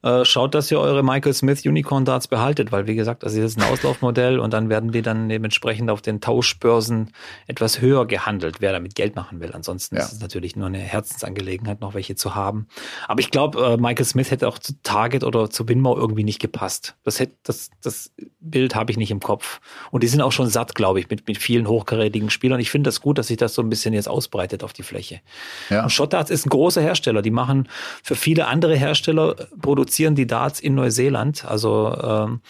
[0.03, 3.57] äh, schaut, dass ihr eure Michael Smith Unicorn Darts behaltet, weil wie gesagt, das ist
[3.57, 7.11] ein Auslaufmodell und dann werden die dann dementsprechend auf den Tauschbörsen
[7.47, 9.51] etwas höher gehandelt, wer damit Geld machen will.
[9.53, 10.03] Ansonsten ja.
[10.03, 12.67] ist es natürlich nur eine Herzensangelegenheit, noch welche zu haben.
[13.07, 16.39] Aber ich glaube, äh, Michael Smith hätte auch zu Target oder zu Winmau irgendwie nicht
[16.39, 16.95] gepasst.
[17.03, 19.59] Das hätte, das, das Bild habe ich nicht im Kopf.
[19.89, 22.59] Und die sind auch schon satt, glaube ich, mit, mit vielen hochkarätigen Spielern.
[22.59, 25.21] Ich finde das gut, dass sich das so ein bisschen jetzt ausbreitet auf die Fläche.
[25.69, 25.83] Ja.
[25.83, 27.23] Und Shot Darts ist ein großer Hersteller.
[27.23, 27.67] Die machen
[28.03, 31.45] für viele andere Hersteller produzieren produzieren die Darts in Neuseeland.
[31.45, 32.41] Also ähm,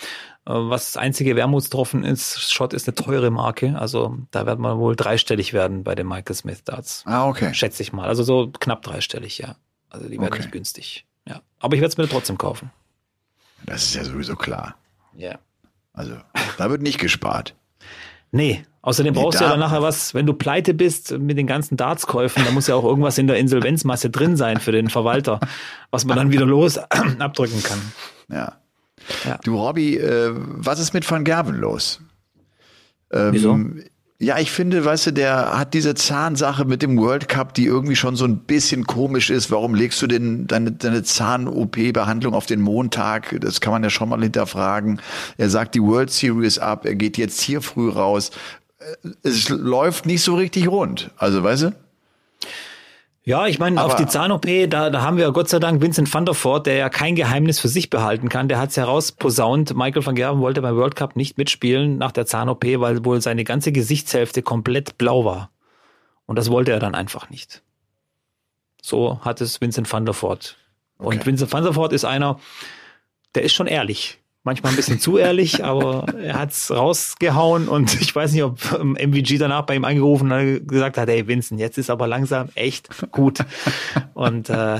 [0.45, 3.77] äh, was das einzige Wermutstropfen ist, Schott ist eine teure Marke.
[3.77, 7.03] Also da wird man wohl dreistellig werden bei den Michael Smith Darts.
[7.05, 7.53] Ah, okay.
[7.53, 8.07] Schätze ich mal.
[8.07, 9.55] Also so knapp dreistellig, ja.
[9.89, 10.39] Also die werden okay.
[10.39, 11.05] nicht günstig.
[11.27, 11.41] Ja.
[11.59, 12.71] Aber ich werde es mir trotzdem kaufen.
[13.65, 14.75] Das ist ja sowieso klar.
[15.15, 15.37] Ja.
[15.93, 16.15] Also
[16.57, 17.55] da wird nicht gespart.
[18.31, 21.75] Nee, außerdem brauchst du ja dann nachher was, wenn du pleite bist mit den ganzen
[21.75, 25.41] Dartskäufen, da muss ja auch irgendwas in der Insolvenzmasse drin sein für den Verwalter,
[25.91, 26.77] was man dann wieder los
[27.19, 27.81] abdrücken kann.
[28.29, 28.53] Ja.
[29.25, 29.37] ja.
[29.43, 31.99] Du, Robby, äh, was ist mit Van Gerven los?
[33.11, 33.59] Ähm, Wieso?
[34.19, 37.95] Ja, ich finde, weißt du, der hat diese Zahnsache mit dem World Cup, die irgendwie
[37.95, 39.51] schon so ein bisschen komisch ist.
[39.51, 43.35] Warum legst du denn deine, deine Zahn-OP-Behandlung auf den Montag?
[43.41, 45.01] Das kann man ja schon mal hinterfragen.
[45.37, 48.31] Er sagt die World Series ab, er geht jetzt hier früh raus.
[49.23, 51.11] Es läuft nicht so richtig rund.
[51.17, 51.75] Also, weißt du?
[53.23, 56.25] Ja, ich meine, auf die Zahn-OP, da, da haben wir Gott sei Dank Vincent van
[56.25, 58.47] der Voort, der ja kein Geheimnis für sich behalten kann.
[58.47, 59.75] Der hat es herausposaunt.
[59.75, 63.43] Michael van Gerven wollte beim World Cup nicht mitspielen nach der Zahn-OP, weil wohl seine
[63.43, 65.49] ganze Gesichtshälfte komplett blau war.
[66.25, 67.63] Und das wollte er dann einfach nicht.
[68.81, 70.55] So hat es Vincent van der Voort.
[70.97, 71.25] Und okay.
[71.25, 72.39] Vincent van der Voort ist einer,
[73.35, 78.15] der ist schon ehrlich manchmal ein bisschen zu ehrlich, aber er hat's rausgehauen und ich
[78.15, 81.89] weiß nicht, ob MVG danach bei ihm angerufen und gesagt hat, hey Vincent, jetzt ist
[81.89, 83.39] aber langsam echt gut.
[84.13, 84.79] Und äh,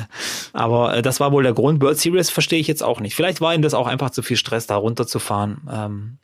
[0.53, 1.81] aber äh, das war wohl der Grund.
[1.81, 3.15] World Series verstehe ich jetzt auch nicht.
[3.15, 5.61] Vielleicht war ihm das auch einfach zu viel Stress, da runterzufahren.
[5.71, 6.17] Ähm,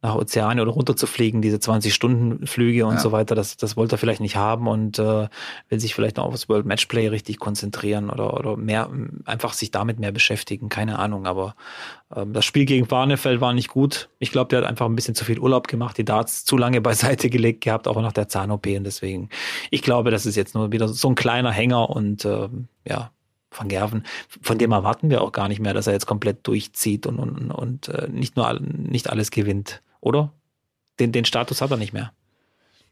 [0.00, 3.00] nach Ozeane oder runterzufliegen, diese 20-Stunden-Flüge und ja.
[3.00, 5.28] so weiter, das, das wollte er vielleicht nicht haben und äh,
[5.68, 8.88] will sich vielleicht noch auf das World Matchplay richtig konzentrieren oder, oder mehr,
[9.24, 11.26] einfach sich damit mehr beschäftigen, keine Ahnung.
[11.26, 11.56] Aber
[12.14, 14.08] ähm, das Spiel gegen Warnefeld war nicht gut.
[14.20, 16.80] Ich glaube, der hat einfach ein bisschen zu viel Urlaub gemacht, die Darts zu lange
[16.88, 19.30] beiseite gelegt gehabt, auch nach der Zahn-OP und deswegen,
[19.70, 22.48] ich glaube, das ist jetzt nur wieder so ein kleiner Hänger und äh,
[22.86, 23.10] ja,
[23.50, 24.04] Van Gerven,
[24.42, 27.50] von dem erwarten wir auch gar nicht mehr, dass er jetzt komplett durchzieht und, und,
[27.50, 30.32] und äh, nicht nur nicht alles gewinnt oder?
[30.98, 32.12] Den, den Status hat er nicht mehr.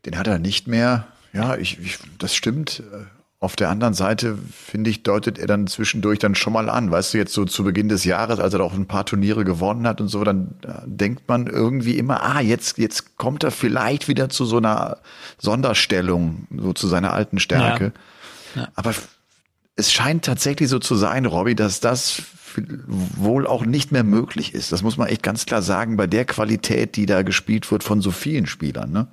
[0.05, 1.07] Den hat er nicht mehr.
[1.33, 2.83] Ja, ich, ich, das stimmt.
[3.38, 6.90] Auf der anderen Seite, finde ich, deutet er dann zwischendurch dann schon mal an.
[6.90, 9.87] Weißt du, jetzt so zu Beginn des Jahres, als er auch ein paar Turniere gewonnen
[9.87, 14.09] hat und so, dann äh, denkt man irgendwie immer, ah, jetzt, jetzt kommt er vielleicht
[14.09, 14.99] wieder zu so einer
[15.38, 17.92] Sonderstellung, so zu seiner alten Stärke.
[18.55, 18.62] Ja.
[18.62, 18.69] Ja.
[18.75, 18.95] Aber
[19.77, 22.23] es scheint tatsächlich so zu sein, Robby, dass das
[22.87, 24.73] wohl auch nicht mehr möglich ist.
[24.73, 28.01] Das muss man echt ganz klar sagen, bei der Qualität, die da gespielt wird von
[28.01, 28.90] so vielen Spielern.
[28.92, 29.09] Ne?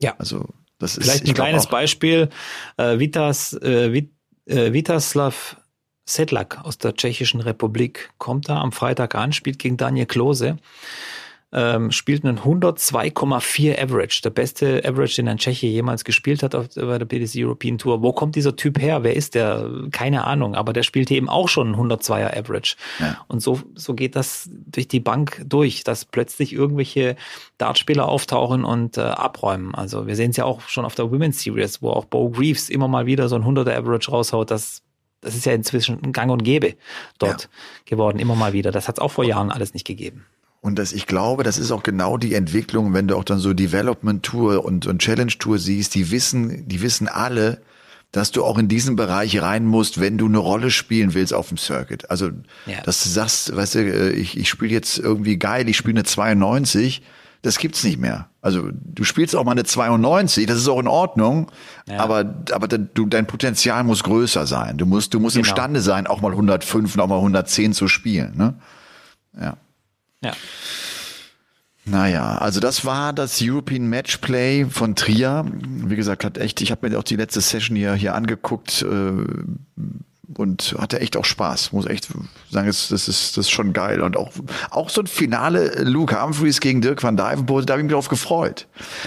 [0.00, 0.14] Ja.
[0.18, 2.28] Also das ist vielleicht ein kleines Beispiel.
[2.76, 4.10] Äh, Vitas, äh, Vit,
[4.46, 5.56] äh, Vitaslav
[6.06, 10.58] Sedlak aus der Tschechischen Republik kommt da am Freitag an, spielt gegen Daniel Klose
[11.54, 16.66] ähm, spielt einen 102,4 Average, der beste Average, den ein Tscheche jemals gespielt hat auf,
[16.74, 18.02] bei der PDC European Tour.
[18.02, 19.04] Wo kommt dieser Typ her?
[19.04, 19.70] Wer ist der?
[19.92, 22.76] Keine Ahnung, aber der spielte eben auch schon einen 102er Average.
[22.98, 23.24] Ja.
[23.28, 27.14] Und so, so geht das durch die Bank durch, dass plötzlich irgendwelche
[27.58, 29.74] Dartspieler auftauchen und äh, abräumen.
[29.74, 32.68] Also wir sehen es ja auch schon auf der Women's Series, wo auch Bo Greaves
[32.68, 34.82] immer mal wieder so ein 100er Average raushaut, das
[35.20, 36.74] das ist ja inzwischen ein Gang und Gäbe
[37.18, 37.48] dort ja.
[37.86, 38.70] geworden, immer mal wieder.
[38.70, 40.26] Das hat es auch vor Jahren alles nicht gegeben.
[40.64, 43.52] Und das, ich glaube, das ist auch genau die Entwicklung, wenn du auch dann so
[43.52, 47.60] Development Tour und, und Challenge Tour siehst, die wissen, die wissen alle,
[48.12, 51.48] dass du auch in diesen Bereich rein musst, wenn du eine Rolle spielen willst auf
[51.48, 52.10] dem Circuit.
[52.10, 52.30] Also,
[52.64, 52.80] ja.
[52.80, 56.04] dass du sagst, weißt du, äh, ich, ich spiele jetzt irgendwie geil, ich spiele eine
[56.04, 57.02] 92,
[57.42, 58.30] das gibt's nicht mehr.
[58.40, 61.52] Also du spielst auch mal eine 92, das ist auch in Ordnung,
[61.86, 61.98] ja.
[61.98, 64.78] aber aber du, dein Potenzial muss größer sein.
[64.78, 65.46] Du musst du musst genau.
[65.46, 68.32] imstande sein, auch mal 105 und auch mal 110 zu spielen.
[68.38, 68.54] Ne?
[69.38, 69.58] Ja.
[70.24, 70.32] Ja.
[71.86, 75.44] Naja, also das war das European Matchplay von Trier.
[75.52, 78.82] Wie gesagt, hat echt, ich habe mir auch die letzte Session hier, hier angeguckt.
[78.82, 79.24] Äh,
[80.36, 81.72] und hatte echt auch Spaß.
[81.72, 82.08] Muss echt
[82.50, 84.00] sagen, das, das, ist, das ist schon geil.
[84.00, 84.30] Und auch,
[84.70, 88.08] auch so ein Finale Luke Humphreys gegen Dirk van Dijvenbode, da habe ich mich drauf
[88.08, 88.66] gefreut.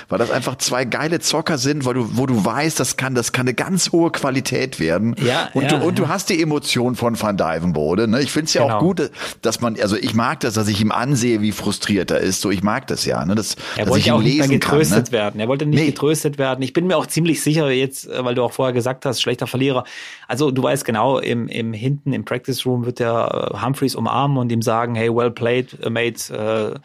[0.10, 3.32] Weil das einfach zwei geile Zocker sind, weil du, wo du weißt, das kann, das
[3.32, 5.16] kann eine ganz hohe Qualität werden.
[5.20, 6.06] Ja, und ja, du, und ja.
[6.06, 8.08] du hast die Emotion von van Dijvenbode.
[8.08, 8.22] Ne?
[8.22, 8.76] Ich finde es ja genau.
[8.76, 12.20] auch gut, dass man, also ich mag das, dass ich ihm ansehe, wie frustriert er
[12.20, 12.42] ist.
[12.42, 13.24] So, ich mag das ja.
[13.26, 13.36] Ne?
[13.36, 15.12] Das, er wollte ja auch nicht getröstet kann, ne?
[15.12, 15.40] werden.
[15.40, 15.88] Er wollte nicht nee.
[15.88, 16.62] getröstet werden.
[16.62, 19.84] Ich bin mir auch ziemlich sicher jetzt, weil du auch vorher gesagt hast, schlechter Verlierer.
[20.28, 24.38] Also du weißt genau, im, im hinten im Practice Room wird der äh, Humphreys umarmen
[24.38, 26.80] und ihm sagen, hey, well played, mate, äh,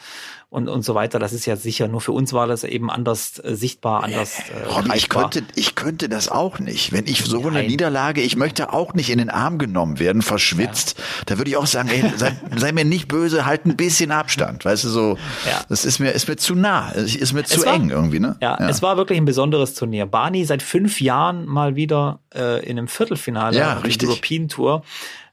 [0.53, 1.19] und, und so weiter.
[1.19, 1.88] Das ist ja sicher.
[1.88, 4.38] Nur für uns war das eben anders äh, sichtbar, anders.
[4.38, 6.93] Äh, Robby, ich könnte, ich könnte das auch nicht.
[6.93, 7.57] Wenn ich so Nein.
[7.57, 10.99] eine Niederlage, ich möchte auch nicht in den Arm genommen werden, verschwitzt.
[10.99, 11.05] Ja.
[11.25, 14.67] Da würde ich auch sagen, ey, sei, sei, mir nicht böse, halt ein bisschen Abstand.
[14.67, 15.62] Weißt du, so, ja.
[15.71, 18.37] das ist mir, ist mir zu nah, ist mir zu war, eng irgendwie, ne?
[18.43, 20.05] Ja, ja, es war wirklich ein besonderes Turnier.
[20.05, 24.83] Barney seit fünf Jahren mal wieder äh, in einem Viertelfinale ja, der European Tour.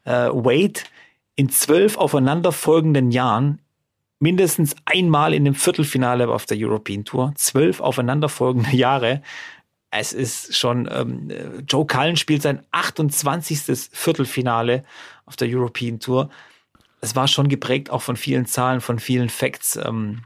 [0.04, 0.80] Äh, Wade
[1.36, 3.60] in zwölf aufeinanderfolgenden Jahren
[4.20, 9.22] mindestens einmal in dem Viertelfinale auf der European Tour, zwölf aufeinanderfolgende Jahre.
[9.90, 11.32] Es ist schon, ähm,
[11.66, 13.90] Joe Cullen spielt sein 28.
[13.90, 14.84] Viertelfinale
[15.26, 16.30] auf der European Tour.
[17.00, 19.76] Es war schon geprägt auch von vielen Zahlen, von vielen Facts.
[19.76, 20.22] Ähm,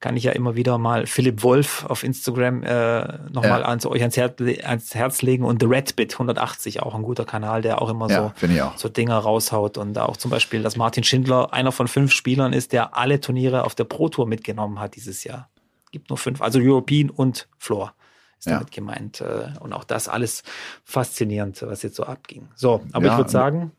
[0.00, 3.68] kann ich ja immer wieder mal Philipp Wolf auf Instagram äh, nochmal ja.
[3.68, 7.24] ans, euch ans Herz, ans Herz legen und The Red Bit 180, auch ein guter
[7.24, 11.02] Kanal, der auch immer ja, so, so Dinger raushaut und auch zum Beispiel, dass Martin
[11.02, 14.94] Schindler einer von fünf Spielern ist, der alle Turniere auf der Pro Tour mitgenommen hat
[14.94, 15.48] dieses Jahr.
[15.90, 17.92] gibt nur fünf, also European und Floor
[18.38, 18.52] ist Ja.
[18.54, 19.20] damit gemeint.
[19.20, 20.44] Äh, Und auch das alles
[20.84, 22.48] faszinierend, was jetzt so abging.
[22.54, 23.72] So, aber ich würde sagen,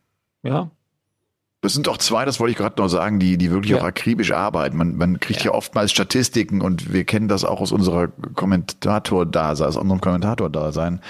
[0.43, 0.69] ja,
[1.62, 3.80] Das sind auch zwei, das wollte ich gerade noch sagen, die, die wirklich Ja.
[3.80, 4.78] auch akribisch arbeiten.
[4.78, 5.48] Man, man kriegt ja.
[5.48, 5.58] Ja.
[5.58, 11.02] oftmals Statistiken und wir kennen das auch aus unserer Kommentator-Dasein, aus unserem Kommentator-Dasein,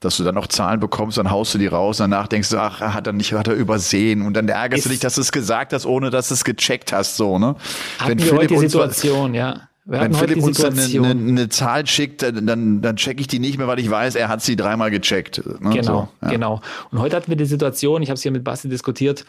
[0.00, 2.80] dass du dann noch Zahlen bekommst, dann haust du die raus, danach denkst du, ach,
[2.80, 5.32] hat er nicht, hat er übersehen und dann ärgerst du Ist- dich, dass du es
[5.32, 7.56] gesagt hast, ohne dass du es gecheckt hast, so, ne?
[7.98, 9.62] hatten wir heute die Situation, ja.
[9.88, 13.28] Wir wenn Philipp uns dann eine, eine, eine Zahl schickt, dann, dann, dann checke ich
[13.28, 15.40] die nicht mehr, weil ich weiß, er hat sie dreimal gecheckt.
[15.60, 15.70] Ne?
[15.70, 16.28] Genau, so, ja.
[16.32, 16.60] genau.
[16.90, 19.24] Und heute hatten wir die Situation, ich habe es hier mit Basti diskutiert,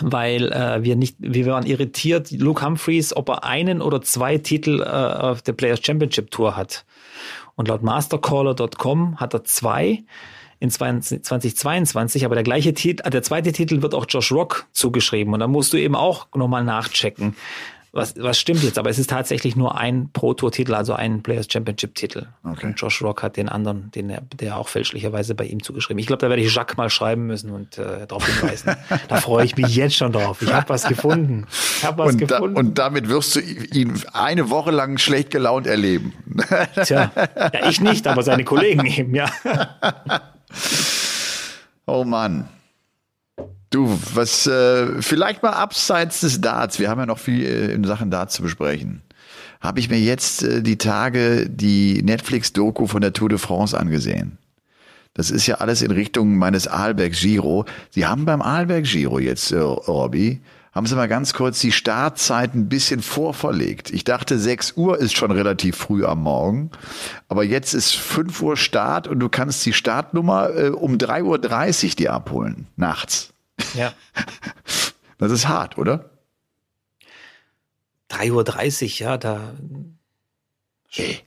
[0.00, 4.80] weil äh, wir nicht, wir waren irritiert, Luke Humphreys, ob er einen oder zwei Titel
[4.80, 6.84] äh, auf der Players Championship Tour hat.
[7.56, 10.04] Und laut mastercaller.com hat er zwei
[10.60, 14.66] in 20, 2022, aber der gleiche Titel, äh, der zweite Titel wird auch Josh Rock
[14.72, 15.34] zugeschrieben.
[15.34, 17.36] Und da musst du eben auch nochmal nachchecken.
[17.92, 18.78] Was, was stimmt jetzt?
[18.78, 22.26] Aber es ist tatsächlich nur ein Pro-Tour-Titel, also ein Players Championship-Titel.
[22.44, 22.66] Okay.
[22.66, 25.98] Und Josh Rock hat den anderen, den er, der auch fälschlicherweise bei ihm zugeschrieben.
[25.98, 28.76] Ich glaube, da werde ich Jacques mal schreiben müssen und äh, darauf hinweisen.
[29.08, 30.42] da freue ich mich jetzt schon drauf.
[30.42, 31.46] Ich habe was gefunden.
[31.78, 32.56] Ich habe was Und, da, gefunden.
[32.58, 36.12] und damit wirst du ihn eine Woche lang schlecht gelaunt erleben.
[36.84, 39.30] Tja, ja, ich nicht, aber seine Kollegen eben, ja.
[41.86, 42.48] Oh Mann.
[43.70, 47.84] Du, was äh, vielleicht mal abseits des Darts, wir haben ja noch viel äh, in
[47.84, 49.02] Sachen Darts zu besprechen.
[49.60, 54.38] Habe ich mir jetzt äh, die Tage die Netflix-Doku von der Tour de France angesehen.
[55.12, 57.66] Das ist ja alles in Richtung meines Arlberg Giro.
[57.90, 60.40] Sie haben beim Arlberg Giro jetzt, äh, Robby,
[60.72, 63.90] haben sie mal ganz kurz die Startzeit ein bisschen vorverlegt.
[63.90, 66.70] Ich dachte, 6 Uhr ist schon relativ früh am Morgen.
[67.28, 71.96] Aber jetzt ist 5 Uhr Start und du kannst die Startnummer äh, um 3.30 Uhr
[71.96, 73.34] dir abholen, nachts.
[73.74, 73.92] Ja.
[75.20, 76.10] Das ist hart, oder?
[78.10, 79.52] 3.30 Uhr, ja, da.
[80.88, 81.20] Hey.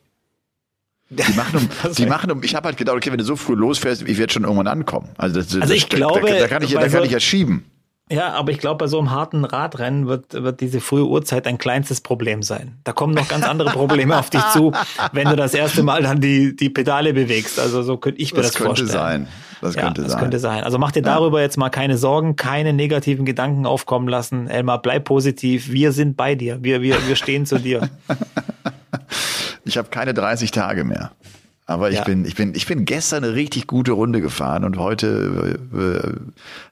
[1.09, 3.53] Die machen um, die machen um, ich habe halt gedacht, okay, wenn du so früh
[3.53, 5.09] losfährst, ich werde schon irgendwann ankommen.
[5.17, 7.65] Also, das, das, ich da, glaube, da, da kann ich, da kann ich ja schieben.
[8.11, 11.57] Ja, aber ich glaube, bei so einem harten Radrennen wird, wird diese frühe Uhrzeit ein
[11.57, 12.77] kleinstes Problem sein.
[12.83, 14.73] Da kommen noch ganz andere Probleme auf dich zu,
[15.13, 17.57] wenn du das erste Mal dann die, die Pedale bewegst.
[17.59, 18.89] Also so könnte ich mir Das das, könnte vorstellen.
[18.91, 19.27] sein.
[19.61, 20.21] Das ja, könnte das sein.
[20.21, 20.63] könnte sein.
[20.63, 24.47] Also mach dir darüber jetzt mal keine Sorgen, keine negativen Gedanken aufkommen lassen.
[24.47, 25.71] Elmar, bleib positiv.
[25.71, 26.63] Wir sind bei dir.
[26.63, 27.89] Wir, wir, wir stehen zu dir.
[29.63, 31.11] Ich habe keine 30 Tage mehr.
[31.71, 32.03] Aber ich Ja.
[32.03, 36.13] bin, ich bin, ich bin gestern eine richtig gute Runde gefahren und heute äh, äh,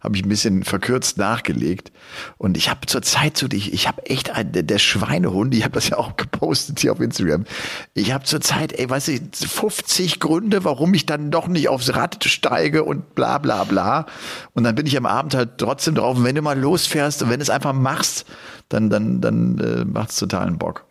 [0.02, 1.92] habe ich ein bisschen verkürzt nachgelegt.
[2.38, 5.74] Und ich habe zur Zeit so, ich, ich habe echt ein, der, Schweinehund, ich habe
[5.74, 7.46] das ja auch gepostet hier auf Instagram.
[7.94, 11.96] Ich habe zur Zeit, ey, weißt du, 50 Gründe, warum ich dann doch nicht aufs
[11.96, 14.06] Rad steige und bla bla bla.
[14.54, 16.18] Und dann bin ich am Abend halt trotzdem drauf.
[16.18, 18.26] Und wenn du mal losfährst und wenn du es einfach machst,
[18.70, 20.86] dann, dann, dann äh, macht's totalen Bock.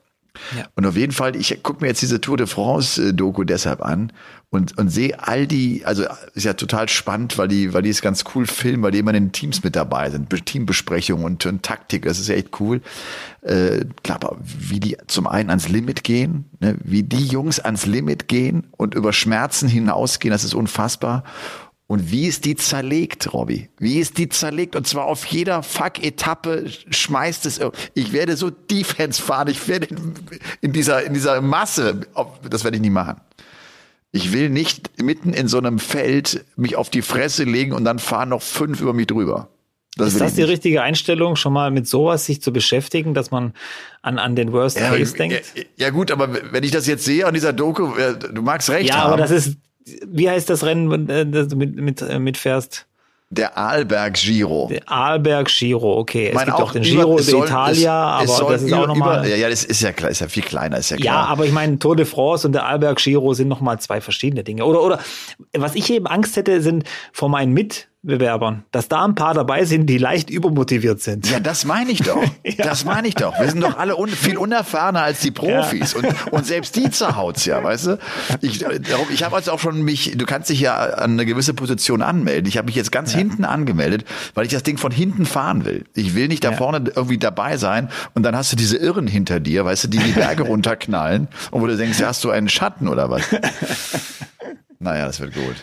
[0.74, 4.12] Und auf jeden Fall, ich gucke mir jetzt diese Tour de France-Doku deshalb an
[4.50, 8.00] und, und sehe all die, also ist ja total spannend, weil die, weil die es
[8.00, 11.44] ganz cool filmen, weil die immer in den Teams mit dabei sind, Be- Teambesprechungen und,
[11.44, 12.80] und Taktik, das ist ja echt cool.
[13.42, 18.28] Äh, klar, wie die zum einen ans Limit gehen, ne, wie die Jungs ans Limit
[18.28, 21.24] gehen und über Schmerzen hinausgehen, das ist unfassbar.
[21.88, 23.70] Und wie ist die zerlegt, Robby?
[23.78, 24.76] Wie ist die zerlegt?
[24.76, 27.60] Und zwar auf jeder Fuck-Etappe schmeißt es.
[27.94, 29.48] Ich werde so Defense fahren.
[29.48, 29.88] Ich werde
[30.60, 32.02] in, dieser, in dieser Masse,
[32.48, 33.16] das werde ich nie machen.
[34.12, 37.98] Ich will nicht mitten in so einem Feld mich auf die Fresse legen und dann
[37.98, 39.48] fahren noch fünf über mich drüber.
[39.96, 43.54] Das Ist das die richtige Einstellung, schon mal mit sowas sich zu beschäftigen, dass man
[44.02, 45.54] an, an den Worst Ja, Case ja, denkt?
[45.76, 48.90] ja gut, aber wenn ich das jetzt sehe an dieser Doku, äh, du magst recht
[48.90, 49.14] Ja, haben.
[49.14, 49.56] aber das ist,
[50.06, 52.86] wie heißt das Rennen, äh, das du mit, mit, äh, mitfährst?
[53.30, 54.68] der Arlberg Giro.
[54.70, 56.28] Der Arlberg Giro, okay.
[56.28, 59.28] Es meine, gibt auch den Giro d'Italia, aber das ist über- auch nochmal.
[59.28, 61.28] Ja, ja, das ist ja klar, ist ja viel kleiner, ist ja Ja, klar.
[61.28, 64.64] aber ich meine, Tour de France und der Arlberg Giro sind nochmal zwei verschiedene Dinge.
[64.64, 64.98] Oder, oder
[65.54, 67.52] was ich eben Angst hätte, sind vor meinen
[68.08, 71.30] Mitbewerbern, dass da ein paar dabei sind, die leicht übermotiviert sind.
[71.30, 72.22] Ja, das meine ich doch.
[72.56, 73.38] Das meine ich doch.
[73.38, 75.94] Wir sind doch alle un viel unerfahrener als die Profis.
[75.94, 77.98] Und, und selbst die zerhaut's ja, weißt du?
[78.40, 81.54] Ich, darum, ich habe also auch schon mich, du kannst dich ja an eine gewisse
[81.54, 82.48] Position anmelden.
[82.48, 85.84] Ich habe mich jetzt ganz hinten angemeldet, weil ich das Ding von hinten fahren will.
[85.94, 86.56] Ich will nicht da Ja.
[86.56, 89.98] vorne irgendwie dabei sein und dann hast du diese Irren hinter dir, weißt du, die
[89.98, 93.22] die Berge runterknallen und wo du denkst, ja, hast du einen Schatten oder was?
[94.78, 95.56] naja, das wird gut.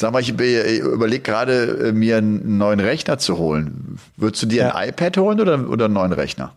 [0.00, 3.98] Sag mal, ich überlege gerade, äh, mir einen neuen Rechner zu holen.
[4.16, 4.74] Würdest du dir Ja.
[4.76, 6.54] ein iPad holen oder, oder einen neuen Rechner?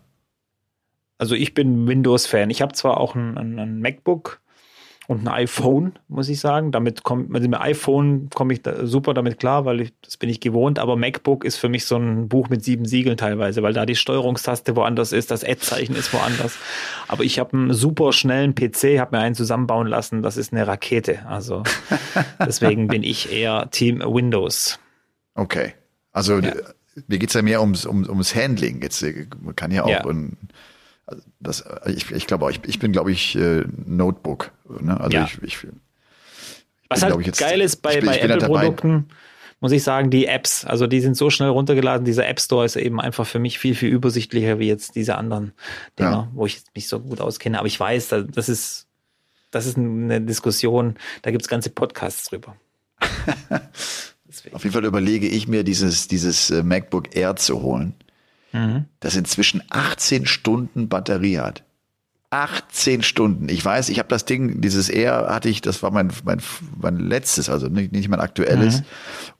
[1.18, 2.52] Also ich bin Windows-Fan.
[2.52, 4.42] Ich habe zwar auch ein, ein, ein MacBook
[5.12, 6.72] und ein iPhone, muss ich sagen.
[6.72, 10.30] Damit kommt, mit dem iPhone komme ich da super damit klar, weil ich, das bin
[10.30, 10.80] ich gewohnt.
[10.80, 13.98] Aber MacBook ist für mich so ein Buch mit sieben Siegeln teilweise, weil da die
[13.98, 16.58] Steuerungstaste woanders ist, das Ad-Zeichen ist woanders.
[17.10, 20.22] Aber ich habe einen super schnellen PC, habe mir einen zusammenbauen lassen.
[20.24, 21.26] Das ist eine Rakete.
[21.28, 21.64] Also
[22.40, 24.80] deswegen bin ich eher Team Windows.
[25.36, 25.74] Okay.
[26.14, 26.54] Also ja.
[27.08, 28.82] mir geht's ja mehr ums, ums, ums Handling.
[28.82, 29.06] Jetzt
[29.42, 30.06] man kann ja auch ja.
[30.06, 30.38] ein
[31.40, 34.52] das, ich, ich glaube, ich, ich bin, glaube ich, äh, Notebook.
[34.82, 35.00] Ne?
[35.00, 35.26] Also ja.
[35.26, 35.70] ich, ich, ich
[36.90, 39.08] Was halt jetzt, geil ist bei, bei halt Apple-Produkten,
[39.60, 40.66] muss ich sagen, die Apps.
[40.66, 42.06] Also die sind so schnell runtergeladen.
[42.06, 45.54] Dieser App Store ist eben einfach für mich viel, viel übersichtlicher wie jetzt diese anderen
[46.00, 46.32] Dinger, ja.
[46.34, 47.60] wo ich mich so gut auskenne.
[47.60, 48.88] Aber ich weiß, das ist,
[49.52, 52.56] das ist eine Diskussion, da gibt es ganze Podcasts drüber.
[54.54, 57.96] Auf jeden Fall überlege ich mir, dieses, dieses äh, MacBook Air zu holen
[58.52, 58.86] mhm.
[59.00, 61.64] das inzwischen 18 Stunden Batterie hat.
[62.32, 63.50] 18 Stunden.
[63.50, 66.42] Ich weiß, ich habe das Ding, dieses Air hatte ich, das war mein, mein,
[66.82, 68.80] mein letztes, also nicht, nicht mein aktuelles.
[68.80, 68.86] Mhm.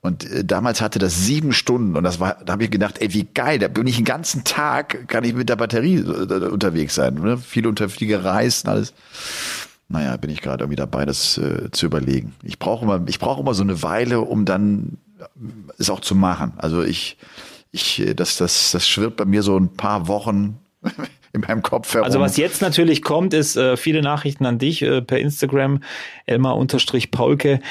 [0.02, 3.14] Und äh, damals hatte das sieben Stunden und das war, da habe ich gedacht, ey,
[3.14, 6.94] wie geil, da bin ich den ganzen Tag, kann ich mit der Batterie äh, unterwegs
[6.96, 7.14] sein.
[7.14, 7.38] Ne?
[7.38, 8.94] Viel unter Fliegereis und alles.
[9.88, 12.34] Naja, bin ich gerade irgendwie dabei, das äh, zu überlegen.
[12.44, 15.24] Ich brauche immer, ich brauche immer so eine Weile, um dann äh,
[15.78, 16.52] es auch zu machen.
[16.58, 17.18] Also ich,
[17.72, 20.60] ich, äh, das, das, das schwirrt bei mir so ein paar Wochen
[21.34, 22.06] in meinem Kopf herum.
[22.06, 25.82] Also was jetzt natürlich kommt, ist äh, viele Nachrichten an dich äh, per Instagram,
[26.26, 27.62] Elmar-Paulke,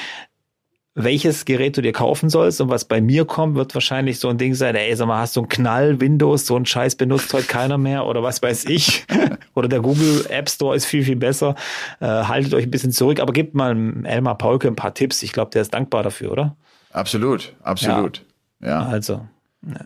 [0.93, 4.37] welches Gerät du dir kaufen sollst und was bei mir kommt, wird wahrscheinlich so ein
[4.37, 7.47] Ding sein, ey, sag mal, hast du einen Knall, Windows, so ein Scheiß benutzt heute
[7.47, 9.05] keiner mehr oder was weiß ich.
[9.55, 11.55] oder der Google App Store ist viel, viel besser.
[12.01, 15.23] Äh, haltet euch ein bisschen zurück, aber gebt mal Elmar Paulke ein paar Tipps.
[15.23, 16.57] Ich glaube, der ist dankbar dafür, oder?
[16.91, 18.25] Absolut, absolut.
[18.59, 18.67] Ja.
[18.67, 18.85] ja.
[18.85, 19.21] Also,
[19.63, 19.85] ja.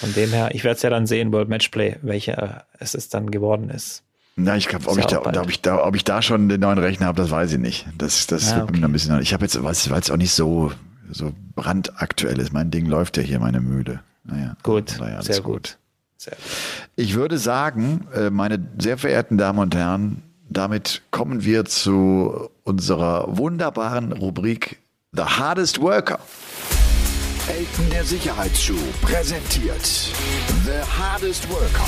[0.00, 3.30] Von dem her, ich werde es ja dann sehen, World Matchplay, welcher es ist dann
[3.30, 4.02] geworden ist.
[4.34, 6.78] Na, ich glaube, ob, ich da, ob, ich da, ob ich da schon den neuen
[6.78, 7.86] Rechner habe, das weiß ich nicht.
[7.98, 8.82] Das, das ja, okay.
[8.82, 9.20] ein bisschen.
[9.20, 10.72] Ich habe jetzt, weil es auch nicht so,
[11.10, 12.52] so brandaktuell ist.
[12.52, 14.00] Mein Ding läuft ja hier, meine Mühle.
[14.24, 15.44] Naja, gut, sehr gut.
[15.44, 15.78] gut.
[16.16, 16.42] Sehr gut.
[16.96, 23.36] Ich würde sagen, äh, meine sehr verehrten Damen und Herren, damit kommen wir zu unserer
[23.36, 24.78] wunderbaren Rubrik
[25.12, 26.20] The Hardest Worker.
[27.48, 29.84] Elton der Sicherheitsschuh präsentiert.
[30.64, 31.86] The Hardest Worker.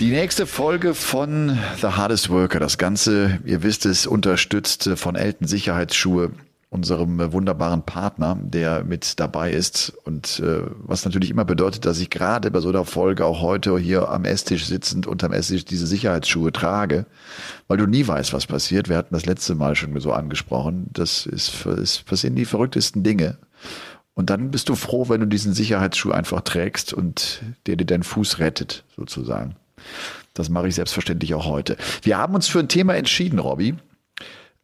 [0.00, 5.46] Die nächste Folge von The Hardest Worker, das Ganze, ihr wisst es, unterstützt von Elton
[5.46, 6.32] Sicherheitsschuhe
[6.72, 12.00] unserem äh, wunderbaren Partner, der mit dabei ist und äh, was natürlich immer bedeutet, dass
[12.00, 15.86] ich gerade bei so einer Folge auch heute hier am Esstisch sitzend unterm Esstisch diese
[15.86, 17.04] Sicherheitsschuhe trage,
[17.68, 18.88] weil du nie weißt, was passiert.
[18.88, 20.86] Wir hatten das letzte Mal schon so angesprochen.
[20.94, 23.36] Das ist, ist passieren die verrücktesten Dinge.
[24.14, 28.02] Und dann bist du froh, wenn du diesen Sicherheitsschuh einfach trägst und der dir deinen
[28.02, 29.56] Fuß rettet, sozusagen.
[30.32, 31.76] Das mache ich selbstverständlich auch heute.
[32.00, 33.76] Wir haben uns für ein Thema entschieden, Robby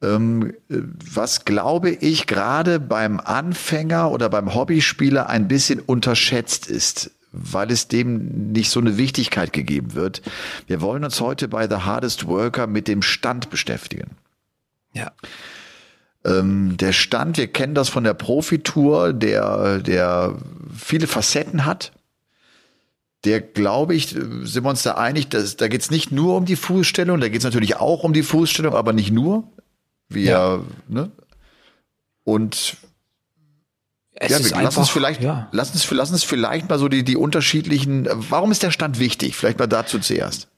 [0.01, 7.89] was glaube ich gerade beim Anfänger oder beim Hobbyspieler ein bisschen unterschätzt ist, weil es
[7.89, 10.23] dem nicht so eine Wichtigkeit gegeben wird.
[10.67, 14.13] Wir wollen uns heute bei The Hardest Worker mit dem Stand beschäftigen.
[14.93, 15.13] Ja.
[16.25, 20.37] Ähm, der Stand, wir kennen das von der Profitour, der, der
[20.77, 21.93] viele Facetten hat
[23.25, 26.45] der glaube ich, sind wir uns da einig, dass, da geht es nicht nur um
[26.45, 29.51] die Fußstellung, da geht es natürlich auch um die Fußstellung, aber nicht nur.
[30.09, 30.61] Wir, ja.
[30.89, 31.11] ne?
[32.25, 32.77] Und
[34.15, 35.49] es ja, wir, lass einfach, uns vielleicht, ja.
[35.53, 39.37] lass uns, lass uns vielleicht mal so die, die unterschiedlichen, warum ist der Stand wichtig?
[39.37, 40.49] Vielleicht mal dazu zuerst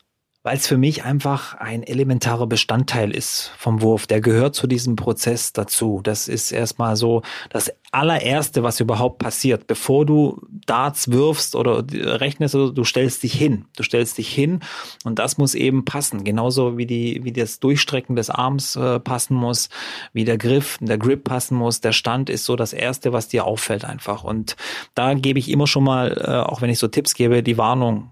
[0.43, 4.07] weil es für mich einfach ein elementarer Bestandteil ist vom Wurf.
[4.07, 6.01] Der gehört zu diesem Prozess dazu.
[6.03, 9.67] Das ist erstmal so das allererste, was überhaupt passiert.
[9.67, 13.67] Bevor du Darts wirfst oder rechnest, du stellst dich hin.
[13.77, 14.61] Du stellst dich hin
[15.05, 16.25] und das muss eben passen.
[16.25, 19.69] Genauso wie die, wie das Durchstrecken des Arms äh, passen muss,
[20.15, 21.83] wie der Griff, der Grip passen muss.
[21.83, 24.25] Der Stand ist so das erste, was dir auffällt einfach.
[24.25, 24.57] Und
[24.95, 28.11] da gebe ich immer schon mal, äh, auch wenn ich so Tipps gebe, die Warnung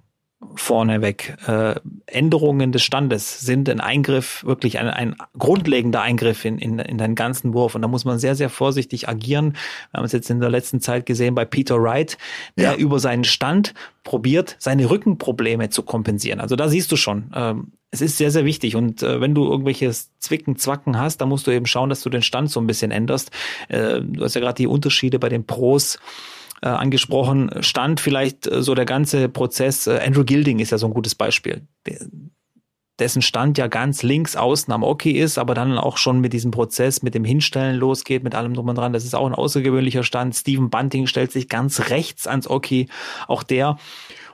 [0.55, 1.37] vorneweg.
[1.47, 1.75] Äh,
[2.07, 7.17] Änderungen des Standes sind ein Eingriff, wirklich ein, ein grundlegender Eingriff in, in, in deinen
[7.17, 7.75] ganzen Wurf.
[7.75, 9.55] Und da muss man sehr, sehr vorsichtig agieren.
[9.91, 12.19] Wir haben es jetzt in der letzten Zeit gesehen bei Peter Wright,
[12.57, 12.77] der ja.
[12.77, 13.75] über seinen Stand
[14.05, 16.41] probiert, seine Rückenprobleme zu kompensieren.
[16.41, 18.77] Also da siehst du schon, ähm, es ist sehr, sehr wichtig.
[18.77, 22.11] Und äh, wenn du irgendwelches Zwicken, Zwacken hast, dann musst du eben schauen, dass du
[22.11, 23.31] den Stand so ein bisschen änderst.
[23.69, 25.99] Äh, du hast ja gerade die Unterschiede bei den Pros
[26.63, 29.87] äh, angesprochen, stand vielleicht äh, so der ganze Prozess.
[29.87, 31.67] Äh, Andrew Gilding ist ja so ein gutes Beispiel.
[32.99, 36.51] Dessen Stand ja ganz links außen am Oki ist, aber dann auch schon mit diesem
[36.51, 38.93] Prozess, mit dem Hinstellen losgeht, mit allem drum und dran.
[38.93, 40.35] Das ist auch ein außergewöhnlicher Stand.
[40.35, 42.89] Stephen Bunting stellt sich ganz rechts ans Oki,
[43.29, 43.79] auch der.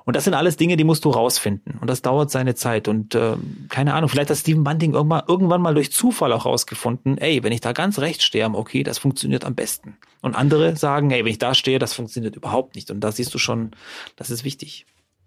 [0.05, 1.79] Und das sind alles Dinge, die musst du rausfinden.
[1.81, 2.89] Und das dauert seine Zeit.
[2.89, 3.37] Und äh,
[3.71, 7.53] keine Ahnung, vielleicht hat Steven Bunting irgendwann, irgendwann mal durch Zufall auch rausgefunden, ey, wenn
[7.53, 9.97] ich da ganz rechts stehe am Okay, das funktioniert am besten.
[10.21, 12.91] Und andere sagen, ey, wenn ich da stehe, das funktioniert überhaupt nicht.
[12.91, 13.71] Und da siehst du schon,
[14.17, 14.87] das ist wichtig.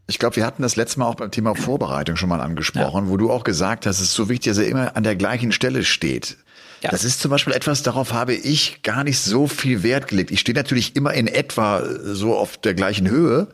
[0.10, 3.12] Ich glaube, wir hatten das letzte Mal auch beim Thema Vorbereitung schon mal angesprochen, ja.
[3.12, 5.52] wo du auch gesagt hast, es ist so wichtig, dass er immer an der gleichen
[5.52, 6.38] Stelle steht.
[6.82, 6.92] Ja.
[6.92, 10.32] Das ist zum Beispiel etwas, darauf habe ich gar nicht so viel Wert gelegt.
[10.32, 13.48] Ich stehe natürlich immer in etwa so auf der gleichen Höhe.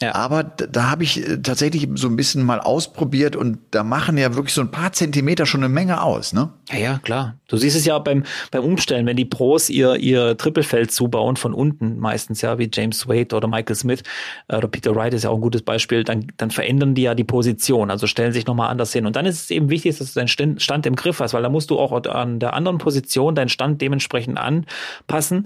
[0.00, 0.14] Ja.
[0.14, 4.18] Aber da, da habe ich äh, tatsächlich so ein bisschen mal ausprobiert und da machen
[4.18, 6.50] ja wirklich so ein paar Zentimeter schon eine Menge aus, ne?
[6.70, 7.38] Ja, ja, klar.
[7.48, 11.54] Du siehst es ja beim, beim Umstellen, wenn die Pros ihr, ihr Trippelfeld zubauen von
[11.54, 14.02] unten, meistens ja, wie James Wade oder Michael Smith
[14.48, 17.14] äh, oder Peter Wright ist ja auch ein gutes Beispiel, dann, dann verändern die ja
[17.14, 19.06] die Position, also stellen sich nochmal anders hin.
[19.06, 21.48] Und dann ist es eben wichtig, dass du deinen Stand im Griff hast, weil da
[21.48, 25.44] musst du auch an der anderen Position deinen Stand dementsprechend anpassen,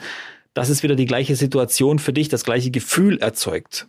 [0.54, 3.86] dass es wieder die gleiche Situation für dich, das gleiche Gefühl erzeugt.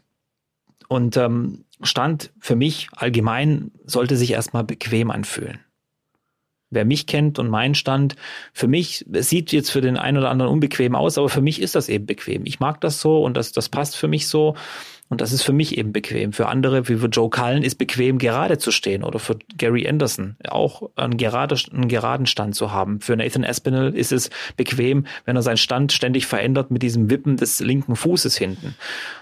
[0.91, 5.61] Und ähm, Stand für mich allgemein sollte sich erstmal bequem anfühlen.
[6.69, 8.17] Wer mich kennt und meinen Stand,
[8.51, 11.75] für mich, sieht jetzt für den einen oder anderen unbequem aus, aber für mich ist
[11.75, 12.45] das eben bequem.
[12.45, 14.57] Ich mag das so und das, das passt für mich so.
[15.11, 16.31] Und das ist für mich eben bequem.
[16.31, 19.03] Für andere, wie für Joe Cullen, ist bequem, gerade zu stehen.
[19.03, 23.01] Oder für Gary Anderson auch einen, gerade, einen geraden Stand zu haben.
[23.01, 27.35] Für Nathan Aspinall ist es bequem, wenn er seinen Stand ständig verändert mit diesem Wippen
[27.35, 28.75] des linken Fußes hinten.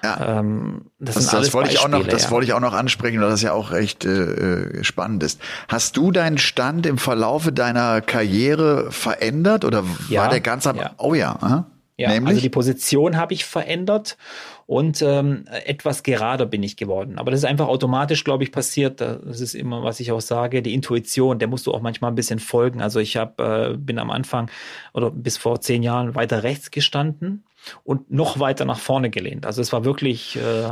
[0.04, 0.40] Ja.
[0.40, 2.30] Ähm, das, das, das wollte ich auch noch, das ja.
[2.30, 5.42] wollte ich auch noch ansprechen, weil das ja auch recht äh, spannend ist.
[5.70, 10.78] Hast du deinen Stand im Verlaufe deiner Karriere verändert oder ja, war der ganz am,
[10.78, 10.92] ja.
[10.98, 11.66] oh ja, aha.
[12.00, 12.30] Ja, Nämlich?
[12.30, 14.18] also die Position habe ich verändert
[14.68, 17.18] und ähm, etwas gerader bin ich geworden.
[17.18, 19.02] Aber das ist einfach automatisch, glaube ich, passiert.
[19.02, 22.16] Das ist immer, was ich auch sage, die Intuition, der musst du auch manchmal ein
[22.16, 22.82] bisschen folgen.
[22.82, 24.50] Also ich hab, äh, bin am Anfang
[24.94, 27.44] oder bis vor zehn Jahren weiter rechts gestanden
[27.84, 29.46] und noch weiter nach vorne gelehnt.
[29.46, 30.70] Also es war wirklich äh,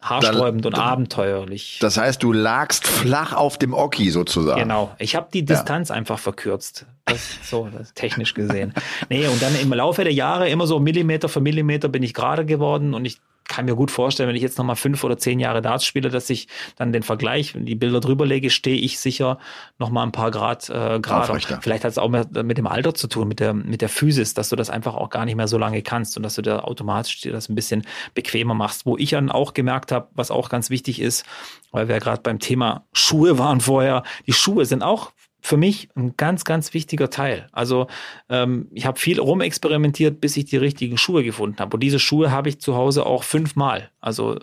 [0.00, 1.78] haarsträubend da, und abenteuerlich.
[1.80, 4.60] Das heißt, du lagst flach auf dem Oki sozusagen.
[4.60, 4.94] Genau.
[4.98, 5.94] Ich habe die Distanz ja.
[5.94, 6.86] einfach verkürzt.
[7.04, 8.74] Das, so, das technisch gesehen.
[9.08, 12.44] nee, und dann im Laufe der Jahre immer so Millimeter für Millimeter bin ich gerade
[12.44, 15.62] geworden und ich kann mir gut vorstellen, wenn ich jetzt nochmal fünf oder zehn Jahre
[15.62, 19.38] Darts spiele, dass ich dann den Vergleich, wenn die Bilder drüber lege, stehe ich sicher
[19.78, 21.26] nochmal ein paar Grad äh, gerade.
[21.60, 24.48] Vielleicht hat es auch mit dem Alter zu tun, mit der, mit der Physis, dass
[24.48, 27.20] du das einfach auch gar nicht mehr so lange kannst und dass du da automatisch
[27.20, 27.82] dir das ein bisschen
[28.14, 28.86] bequemer machst.
[28.86, 31.24] Wo ich dann auch gemerkt habe, was auch ganz wichtig ist,
[31.70, 35.12] weil wir ja gerade beim Thema Schuhe waren vorher, die Schuhe sind auch
[35.46, 37.46] für mich ein ganz, ganz wichtiger Teil.
[37.52, 37.86] Also
[38.28, 41.76] ähm, ich habe viel rumexperimentiert, bis ich die richtigen Schuhe gefunden habe.
[41.76, 43.90] Und diese Schuhe habe ich zu Hause auch fünfmal.
[44.00, 44.40] Also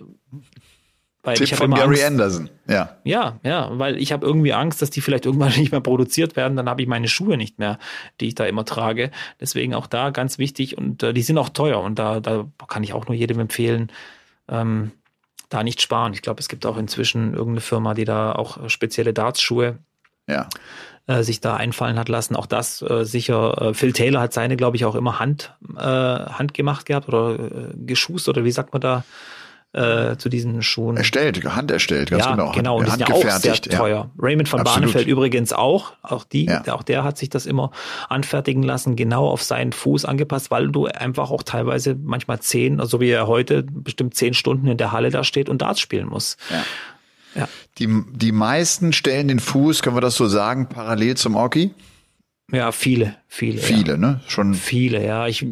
[1.22, 2.98] weil Tipp ich von Gary Angst, Anderson, ja.
[3.04, 6.56] Ja, ja, weil ich habe irgendwie Angst, dass die vielleicht irgendwann nicht mehr produziert werden,
[6.56, 7.80] dann habe ich meine Schuhe nicht mehr,
[8.22, 9.12] die ich da immer trage.
[9.42, 12.84] Deswegen auch da ganz wichtig und äh, die sind auch teuer und da, da kann
[12.84, 13.92] ich auch nur jedem empfehlen,
[14.48, 14.92] ähm,
[15.50, 16.14] da nicht sparen.
[16.14, 19.80] Ich glaube, es gibt auch inzwischen irgendeine Firma, die da auch spezielle Darts-Schuhe
[20.28, 20.48] ja
[21.08, 22.36] äh, sich da einfallen hat lassen.
[22.36, 23.62] Auch das äh, sicher.
[23.62, 27.74] Äh, Phil Taylor hat seine, glaube ich, auch immer Hand, äh, handgemacht gehabt oder äh,
[27.76, 29.04] geschust oder wie sagt man da?
[29.76, 30.98] Äh, zu diesen Schuhen.
[30.98, 32.52] Erstellt, Hand erstellt, ganz ja, genau.
[32.52, 34.12] Genau, und die sind ja auch sehr teuer.
[34.16, 34.24] Ja.
[34.24, 34.82] Raymond von Absolut.
[34.82, 35.94] Barnefeld übrigens auch.
[36.04, 36.62] Auch die, ja.
[36.72, 37.72] auch der hat sich das immer
[38.08, 43.02] anfertigen lassen, genau auf seinen Fuß angepasst, weil du einfach auch teilweise manchmal zehn, also
[43.02, 46.38] wie er heute bestimmt zehn Stunden in der Halle da steht und Darts spielen muss.
[47.36, 47.48] Ja.
[47.80, 51.72] Die, die meisten stellen den Fuß, können wir das so sagen, parallel zum Oki?
[52.52, 53.58] Ja, viele, viele.
[53.58, 53.98] Viele, ja.
[53.98, 54.20] ne?
[54.28, 54.54] Schon.
[54.54, 55.28] Viele, ja.
[55.28, 55.46] Ich,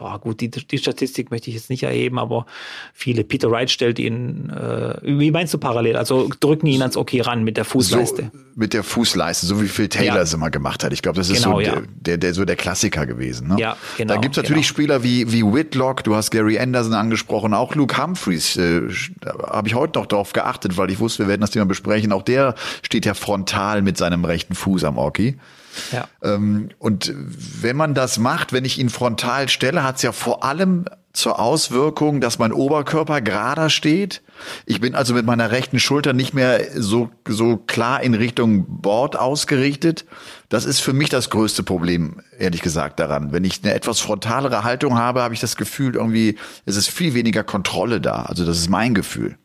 [0.00, 2.46] oh gut, die, die Statistik möchte ich jetzt nicht erheben, aber
[2.94, 3.22] viele.
[3.22, 5.96] Peter Wright stellt ihn, äh, wie meinst du parallel?
[5.96, 8.30] Also drücken ihn ans Okay ran mit der Fußleiste.
[8.32, 10.22] So, mit der Fußleiste, so wie Phil Taylor ja.
[10.22, 10.92] es immer gemacht hat.
[10.94, 11.82] Ich glaube, das ist genau, so ja.
[11.94, 13.48] der, der, so der Klassiker gewesen.
[13.48, 13.56] Ne?
[13.60, 14.14] Ja, genau.
[14.14, 14.74] Da gibt's natürlich genau.
[14.74, 18.88] Spieler wie, wie Whitlock, du hast Gary Anderson angesprochen, auch Luke Humphreys, äh,
[19.46, 22.10] habe ich heute noch darauf geachtet, weil ich wusste, wir werden das Thema besprechen.
[22.10, 25.36] Auch der steht ja frontal mit seinem rechten Fuß am Oki.
[25.92, 26.08] Ja.
[26.22, 30.44] Ähm, und wenn man das macht, wenn ich ihn frontal stelle, hat es ja vor
[30.44, 34.22] allem zur Auswirkung, dass mein Oberkörper gerader steht.
[34.66, 39.18] Ich bin also mit meiner rechten Schulter nicht mehr so, so klar in Richtung Bord
[39.18, 40.04] ausgerichtet.
[40.48, 43.32] Das ist für mich das größte Problem, ehrlich gesagt, daran.
[43.32, 47.14] Wenn ich eine etwas frontalere Haltung habe, habe ich das Gefühl, irgendwie, es ist viel
[47.14, 48.22] weniger Kontrolle da.
[48.22, 49.36] Also das ist mein Gefühl.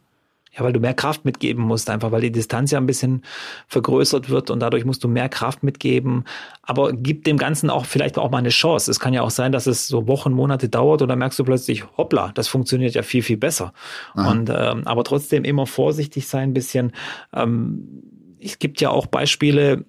[0.56, 3.24] Ja, weil du mehr Kraft mitgeben musst, einfach weil die Distanz ja ein bisschen
[3.68, 6.26] vergrößert wird und dadurch musst du mehr Kraft mitgeben.
[6.62, 8.92] Aber gib dem Ganzen auch vielleicht auch mal eine Chance.
[8.92, 11.44] Es kann ja auch sein, dass es so Wochen, Monate dauert und dann merkst du
[11.44, 13.74] plötzlich, hoppla, das funktioniert ja viel, viel besser.
[14.14, 14.30] Aha.
[14.30, 16.92] Und ähm, aber trotzdem immer vorsichtig sein, ein bisschen.
[17.34, 18.04] Ähm,
[18.40, 19.86] es gibt ja auch Beispiele,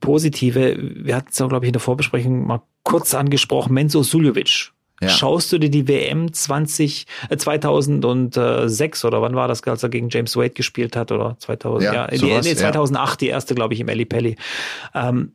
[0.00, 4.72] positive, wir hatten es ja, glaube ich, in der Vorbesprechung mal kurz angesprochen, Menzo Suljovic
[5.00, 5.08] Ja.
[5.08, 10.08] Schaust du dir die WM 20, äh, 2006 oder wann war das, als er gegen
[10.08, 13.26] James Wade gespielt hat oder 2000, ja, ja sowas, nee, 2008 ja.
[13.26, 14.36] die erste, glaube ich, im Pelli.
[14.94, 15.32] Ähm,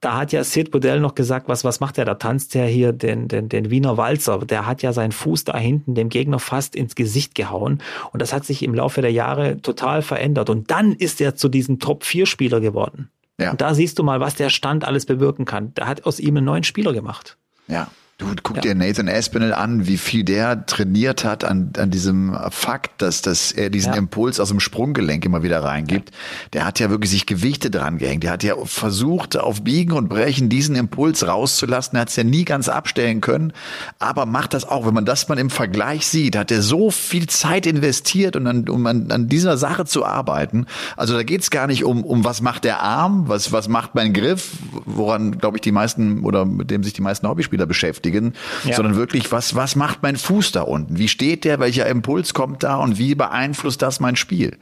[0.00, 2.06] da hat ja Sid Bodell noch gesagt, was, was macht er?
[2.06, 4.38] Da tanzt er hier den, den, den Wiener Walzer.
[4.38, 7.82] Der hat ja seinen Fuß da hinten dem Gegner fast ins Gesicht gehauen.
[8.12, 10.48] Und das hat sich im Laufe der Jahre total verändert.
[10.48, 13.10] Und dann ist er zu diesem Top-4-Spieler geworden.
[13.38, 13.50] Ja.
[13.50, 15.72] Und da siehst du mal, was der Stand alles bewirken kann.
[15.74, 17.36] Da hat aus ihm einen neuen Spieler gemacht.
[17.68, 17.90] Ja.
[18.20, 18.60] Du guck ja.
[18.60, 23.50] dir Nathan Aspinall an, wie viel der trainiert hat an, an diesem Fakt, dass, dass
[23.50, 23.98] er diesen ja.
[23.98, 26.10] Impuls aus dem Sprunggelenk immer wieder reingibt.
[26.52, 28.22] Der hat ja wirklich sich Gewichte dran gehängt.
[28.22, 31.96] Der hat ja versucht, auf Biegen und Brechen diesen Impuls rauszulassen.
[31.96, 33.54] Er hat es ja nie ganz abstellen können,
[33.98, 34.86] aber macht das auch.
[34.86, 38.68] Wenn man das mal im Vergleich sieht, hat er so viel Zeit investiert, und an,
[38.68, 40.66] um an, an dieser Sache zu arbeiten.
[40.98, 43.94] Also da geht es gar nicht um, um was macht der Arm, was, was macht
[43.94, 48.09] mein Griff, woran, glaube ich, die meisten oder mit dem sich die meisten Hobbyspieler beschäftigen
[48.10, 48.34] beschäftigen,
[48.64, 48.76] ja.
[48.76, 50.98] sondern wirklich, was, was macht mein Fuß da unten?
[50.98, 51.60] Wie steht der?
[51.60, 52.76] Welcher Impuls kommt da?
[52.76, 54.56] Und wie beeinflusst das mein Spiel?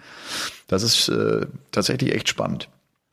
[0.67, 2.69] Das ist äh, tatsächlich echt spannend.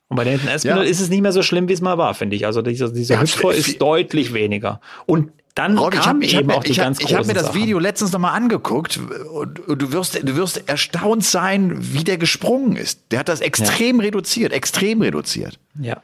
[0.08, 0.84] Und bei Nathan Espinel ja.
[0.84, 2.46] ist es nicht mehr so schlimm, wie es mal war, finde ich.
[2.46, 4.80] Also dieser, dieser ja, Hüpfer ist deutlich weniger.
[5.08, 7.16] Und dann Rob, kam ich hab, eben ich hab, auch die ich ganz hab, Ich
[7.16, 7.62] habe mir das Sachen.
[7.62, 9.00] Video letztens nochmal angeguckt
[9.32, 13.04] und, du wirst, du wirst erstaunt sein, wie der gesprungen ist.
[13.12, 14.06] Der hat das extrem ja.
[14.06, 15.58] reduziert, extrem reduziert.
[15.80, 16.02] Ja.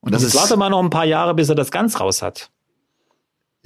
[0.00, 0.34] Und das und ist.
[0.36, 2.50] Warte mal noch ein paar Jahre, bis er das ganz raus hat.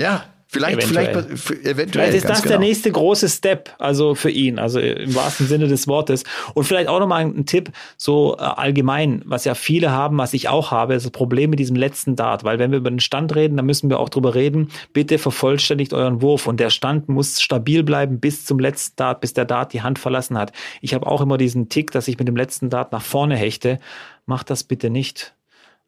[0.00, 1.28] Ja, Vielleicht, eventuell.
[1.36, 1.88] vielleicht, eventuell.
[2.06, 2.54] Vielleicht ist das genau.
[2.54, 6.24] der nächste große Step, also für ihn, also im wahrsten Sinne des Wortes.
[6.54, 10.48] Und vielleicht auch nochmal ein Tipp, so äh, allgemein, was ja viele haben, was ich
[10.48, 12.42] auch habe, ist das Problem mit diesem letzten Dart.
[12.42, 15.94] Weil wenn wir über den Stand reden, dann müssen wir auch drüber reden, bitte vervollständigt
[15.94, 16.48] euren Wurf.
[16.48, 20.00] Und der Stand muss stabil bleiben bis zum letzten Dart, bis der Dart die Hand
[20.00, 20.50] verlassen hat.
[20.80, 23.78] Ich habe auch immer diesen Tick, dass ich mit dem letzten Dart nach vorne hechte.
[24.26, 25.32] Macht das bitte nicht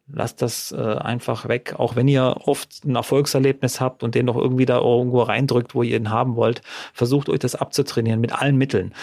[0.09, 1.75] lasst das äh, einfach weg.
[1.79, 5.83] Auch wenn ihr oft ein Erfolgserlebnis habt und den noch irgendwie da irgendwo reindrückt, wo
[5.83, 8.95] ihr ihn haben wollt, versucht euch das abzutrainieren mit allen Mitteln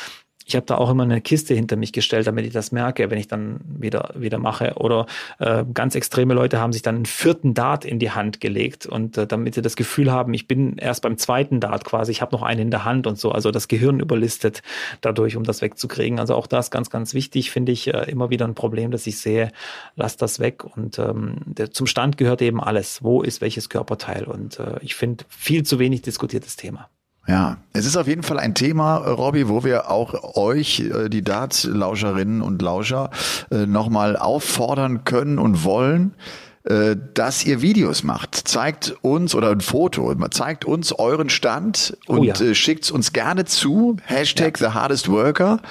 [0.49, 3.19] ich habe da auch immer eine Kiste hinter mich gestellt, damit ich das merke, wenn
[3.19, 4.73] ich dann wieder wieder mache.
[4.77, 5.05] Oder
[5.37, 9.17] äh, ganz extreme Leute haben sich dann einen vierten Dart in die Hand gelegt und
[9.17, 12.35] äh, damit sie das Gefühl haben, ich bin erst beim zweiten Dart quasi, ich habe
[12.35, 13.31] noch einen in der Hand und so.
[13.31, 14.63] Also das Gehirn überlistet
[15.01, 16.19] dadurch, um das wegzukriegen.
[16.19, 19.19] Also auch das ganz ganz wichtig, finde ich äh, immer wieder ein Problem, dass ich
[19.19, 19.51] sehe,
[19.95, 20.63] lass das weg.
[20.75, 23.03] Und ähm, der, zum Stand gehört eben alles.
[23.03, 24.23] Wo ist welches Körperteil?
[24.23, 26.89] Und äh, ich finde viel zu wenig diskutiertes Thema.
[27.29, 31.23] Ja, es ist auf jeden Fall ein Thema, Robby, wo wir auch euch, äh, die
[31.23, 33.11] Darts-Lauscherinnen und Lauscher,
[33.51, 38.35] äh, nochmal auffordern können und wollen, äh, dass ihr Videos macht.
[38.35, 42.35] Zeigt uns oder ein Foto, zeigt uns euren Stand oh und oh ja.
[42.35, 43.95] äh, schickt uns gerne zu.
[44.03, 44.69] Hashtag ja.
[44.69, 45.61] the hardest worker,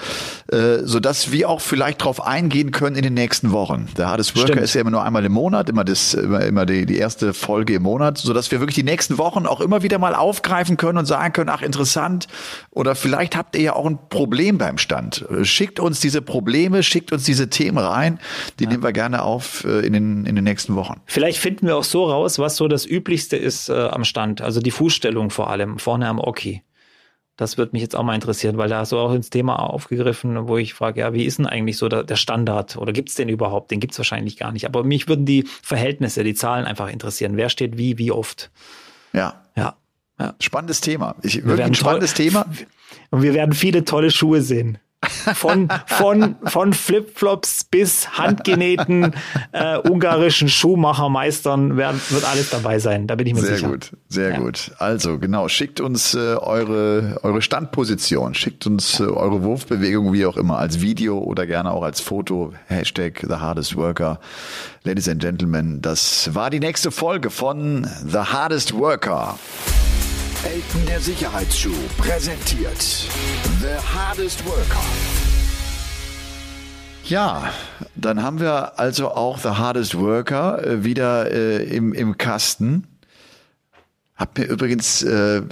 [0.51, 3.86] äh, sodass wir auch vielleicht drauf eingehen können in den nächsten Wochen.
[3.97, 4.62] The hardest worker Stimmt.
[4.62, 7.74] ist ja immer nur einmal im Monat, immer das, immer, immer die, die erste Folge
[7.74, 11.07] im Monat, sodass wir wirklich die nächsten Wochen auch immer wieder mal aufgreifen können und
[11.07, 12.28] sagen können, ach interessant,
[12.70, 15.26] oder vielleicht habt ihr ja auch ein Problem beim Stand.
[15.43, 18.18] Schickt uns diese Probleme, schickt uns diese Themen rein,
[18.59, 18.70] die ja.
[18.70, 20.78] nehmen wir gerne auf äh, in den, in den nächsten Wochen.
[20.79, 21.01] Wochen.
[21.05, 24.41] Vielleicht finden wir auch so raus, was so das Üblichste ist äh, am Stand.
[24.41, 26.62] Also die Fußstellung vor allem, vorne am Oki.
[27.37, 30.49] Das würde mich jetzt auch mal interessieren, weil da hast du auch ins Thema aufgegriffen,
[30.49, 32.76] wo ich frage, ja, wie ist denn eigentlich so der, der Standard?
[32.76, 33.70] Oder gibt es den überhaupt?
[33.70, 34.66] Den gibt es wahrscheinlich gar nicht.
[34.66, 37.37] Aber mich würden die Verhältnisse, die Zahlen einfach interessieren.
[37.37, 38.51] Wer steht wie, wie oft?
[39.12, 39.45] Ja.
[39.57, 39.76] Ja.
[40.18, 40.35] ja.
[40.41, 41.14] Spannendes Thema.
[41.22, 42.45] Ich, wirklich ein spannendes Thema.
[43.11, 44.79] Und wir werden viele tolle Schuhe sehen.
[45.07, 49.14] Von, von, von Flipflops bis handgenähten
[49.53, 53.07] äh, ungarischen Schuhmachermeistern werden, wird alles dabei sein.
[53.07, 53.68] Da bin ich mir sehr sicher.
[53.68, 54.38] Sehr gut, sehr ja.
[54.38, 54.72] gut.
[54.78, 60.36] Also genau, schickt uns äh, eure, eure Standposition, schickt uns äh, eure Wurfbewegung, wie auch
[60.36, 62.53] immer, als Video oder gerne auch als Foto.
[62.66, 64.18] Hashtag The Hardest Worker.
[64.82, 69.38] Ladies and Gentlemen, das war die nächste Folge von The Hardest Worker.
[70.45, 72.80] Elton der Sicherheitsschuh präsentiert
[73.61, 74.84] The Hardest Worker.
[77.05, 77.53] Ja,
[77.97, 82.86] dann haben wir also auch The Hardest Worker äh, wieder äh, im, im Kasten.
[84.14, 85.43] Hab mir übrigens äh,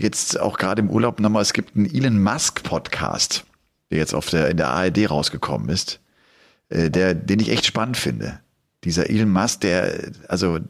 [0.00, 3.44] jetzt auch gerade im Urlaub nochmal, es gibt einen Elon Musk Podcast,
[3.90, 5.98] der jetzt auf der, in der ARD rausgekommen ist,
[6.68, 8.38] äh, der, den ich echt spannend finde.
[8.84, 10.60] Dieser Elon Musk, der, also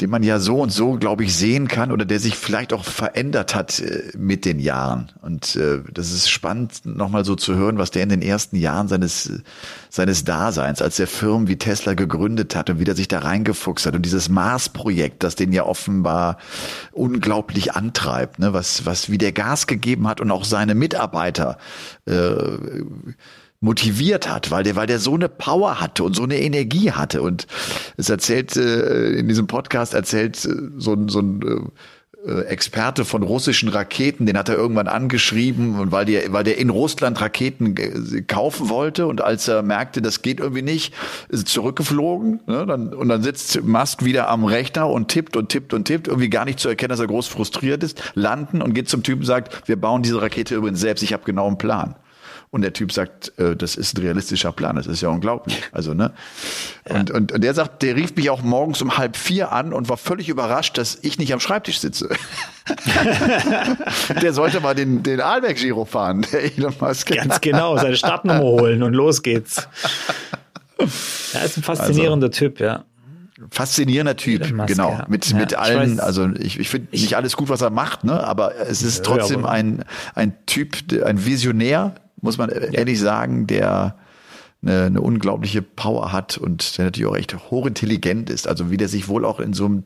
[0.00, 2.84] den man ja so und so, glaube ich, sehen kann oder der sich vielleicht auch
[2.84, 5.10] verändert hat äh, mit den Jahren.
[5.22, 8.88] Und äh, das ist spannend, nochmal so zu hören, was der in den ersten Jahren
[8.88, 9.32] seines,
[9.90, 13.86] seines Daseins, als der Firmen wie Tesla gegründet hat und wie der sich da reingefuchst
[13.86, 16.38] hat und dieses Mars-Projekt, das den ja offenbar
[16.92, 18.52] unglaublich antreibt, ne?
[18.52, 21.58] was, was wie der Gas gegeben hat und auch seine Mitarbeiter
[22.06, 22.14] äh,
[23.64, 27.22] motiviert hat, weil der, weil der so eine Power hatte und so eine Energie hatte.
[27.22, 27.46] Und
[27.96, 33.22] es erzählt, äh, in diesem Podcast erzählt äh, so, so ein äh, äh, Experte von
[33.22, 37.74] russischen Raketen, den hat er irgendwann angeschrieben und weil der, weil der in Russland Raketen
[38.26, 40.94] kaufen wollte und als er merkte, das geht irgendwie nicht,
[41.28, 45.74] ist zurückgeflogen ne, dann, und dann sitzt Musk wieder am Rechner und tippt und tippt
[45.74, 48.88] und tippt, irgendwie gar nicht zu erkennen, dass er groß frustriert ist, landen und geht
[48.88, 51.94] zum Typen und sagt, wir bauen diese Rakete übrigens selbst, ich habe genau einen Plan.
[52.50, 55.60] Und der Typ sagt, äh, das ist ein realistischer Plan, das ist ja unglaublich.
[55.72, 56.12] Also, ne?
[56.88, 57.00] Ja.
[57.00, 59.88] Und, und, und der sagt, der rief mich auch morgens um halb vier an und
[59.88, 62.08] war völlig überrascht, dass ich nicht am Schreibtisch sitze.
[64.22, 67.08] der sollte mal den, den Aalberg-Giro fahren, der Elon Musk.
[67.14, 69.68] Ganz genau, seine Startnummer holen und los geht's.
[70.78, 72.84] Er ist ein faszinierender also, Typ, ja.
[73.50, 74.90] Faszinierender Typ, Musk, genau.
[74.90, 75.06] Ja.
[75.08, 78.04] Mit, ja, mit allen, weiß, also ich, ich finde nicht alles gut, was er macht,
[78.04, 78.22] ne?
[78.22, 79.84] aber es ist trotzdem ein,
[80.14, 81.94] ein Typ, ein Visionär,
[82.24, 83.98] muss man ehrlich sagen, der
[84.62, 88.48] eine, eine unglaubliche Power hat und der natürlich auch echt hochintelligent ist.
[88.48, 89.84] Also wie der sich wohl auch in so einem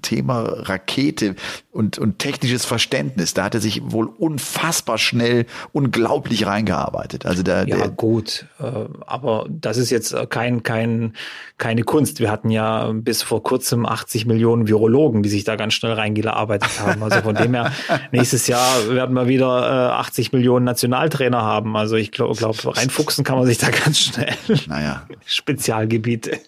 [0.00, 1.34] Thema Rakete
[1.70, 7.26] und, und technisches Verständnis, da hat er sich wohl unfassbar schnell, unglaublich reingearbeitet.
[7.26, 11.12] Also der, ja, gut, äh, aber das ist jetzt kein, kein,
[11.58, 12.20] keine Kunst.
[12.20, 16.80] Wir hatten ja bis vor kurzem 80 Millionen Virologen, die sich da ganz schnell reingearbeitet
[16.80, 17.02] haben.
[17.02, 17.72] Also von dem her,
[18.12, 21.76] nächstes Jahr werden wir wieder 80 äh, Millionen Nationaltrainer haben.
[21.76, 24.34] Also ich glaube, glaub, reinfuchsen kann man sich da ganz schnell.
[24.68, 25.06] Naja.
[25.26, 26.38] Spezialgebiete.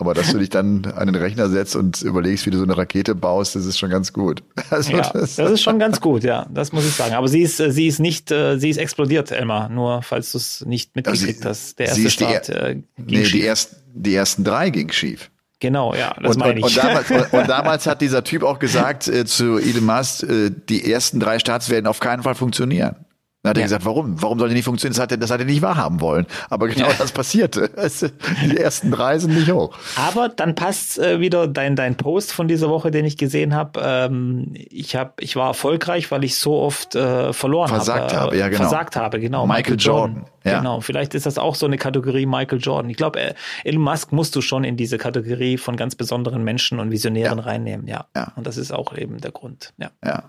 [0.00, 2.78] Aber dass du dich dann an den Rechner setzt und überlegst, wie du so eine
[2.78, 4.42] Rakete baust, das ist schon ganz gut.
[4.70, 7.14] Also ja, das, das, ist schon ganz gut, ja, das muss ich sagen.
[7.14, 9.70] Aber sie ist, sie ist nicht, äh, sie ist explodiert, Elmar.
[9.70, 13.32] Nur falls du es nicht mitgekriegt also hast, der erste Start äh, ging nee, schief.
[13.32, 15.30] Die, erst, die ersten drei gingen schief.
[15.60, 16.64] Genau, ja, das und, meine ich.
[16.64, 20.50] Und, und, damals, und, damals, hat dieser Typ auch gesagt äh, zu Elon Musk, äh,
[20.50, 22.96] die ersten drei Starts werden auf keinen Fall funktionieren.
[23.42, 24.20] Dann hat er gesagt, warum?
[24.20, 24.96] Warum soll die nicht funktionieren?
[24.96, 26.26] Das hat er, das hat er nicht wahrhaben wollen.
[26.50, 26.94] Aber genau ja.
[26.98, 27.70] das passierte.
[28.44, 29.76] Die ersten drei sind nicht hoch.
[29.94, 33.80] Aber dann passt äh, wieder dein, dein Post von dieser Woche, den ich gesehen habe.
[33.80, 38.34] Ähm, ich hab, ich war erfolgreich, weil ich so oft äh, verloren Versagt habe.
[38.34, 38.62] Äh, ja, genau.
[38.62, 39.46] Versagt habe, genau.
[39.46, 40.14] Michael, Michael Jordan.
[40.16, 40.32] Jordan.
[40.44, 40.58] Ja.
[40.58, 40.80] Genau.
[40.80, 42.90] Vielleicht ist das auch so eine Kategorie Michael Jordan.
[42.90, 46.80] Ich glaube, äh, Elon Musk musst du schon in diese Kategorie von ganz besonderen Menschen
[46.80, 47.44] und Visionären ja.
[47.44, 47.86] reinnehmen.
[47.86, 48.06] Ja.
[48.16, 48.32] ja.
[48.34, 49.74] Und das ist auch eben der Grund.
[49.78, 49.90] Ja.
[50.04, 50.24] Ja.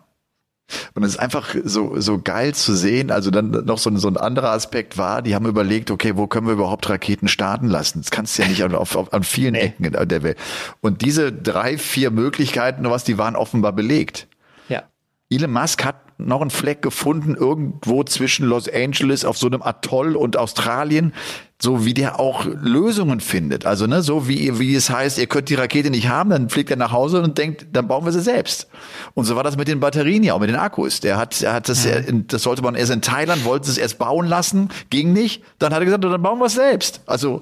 [0.94, 3.12] Und es ist einfach so, so geil zu sehen.
[3.12, 6.28] Also dann noch so ein, so ein anderer Aspekt war, die haben überlegt, okay, wo
[6.28, 8.02] können wir überhaupt Raketen starten lassen?
[8.02, 9.74] Das kannst du ja nicht auf, auf, an vielen nee.
[9.78, 10.38] Ecken der Welt.
[10.82, 14.28] Und diese drei, vier Möglichkeiten, was, die waren offenbar belegt.
[14.68, 14.84] Ja.
[15.30, 20.16] Elon Musk hat noch einen Fleck gefunden, irgendwo zwischen Los Angeles auf so einem Atoll
[20.16, 21.14] und Australien,
[21.62, 23.66] so wie der auch Lösungen findet.
[23.66, 26.72] Also, ne, so wie, wie es heißt, ihr könnt die Rakete nicht haben, dann fliegt
[26.72, 28.68] er nach Hause und denkt, dann bauen wir sie selbst.
[29.14, 31.00] Und so war das mit den Batterien ja auch, mit den Akkus.
[31.00, 32.02] Der hat, er hat das, ja.
[32.02, 35.44] das sollte man erst in Thailand, wollte es erst bauen lassen, ging nicht.
[35.58, 37.02] Dann hat er gesagt, dann bauen wir es selbst.
[37.06, 37.42] Also,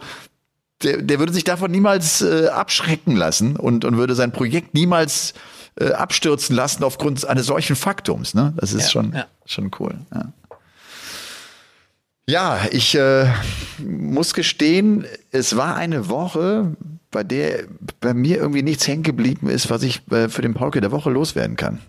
[0.84, 5.34] der, der würde sich davon niemals äh, abschrecken lassen und, und würde sein Projekt niemals
[5.80, 8.34] äh, abstürzen lassen aufgrund eines solchen Faktums.
[8.34, 8.54] Ne?
[8.58, 9.26] Das ist ja, schon, ja.
[9.46, 9.96] schon cool.
[10.14, 10.34] Ja.
[12.30, 13.32] Ja, ich äh,
[13.80, 16.76] muss gestehen, es war eine Woche,
[17.10, 17.64] bei der
[18.02, 21.10] bei mir irgendwie nichts hängen geblieben ist, was ich äh, für den Pauke der Woche
[21.10, 21.80] loswerden kann.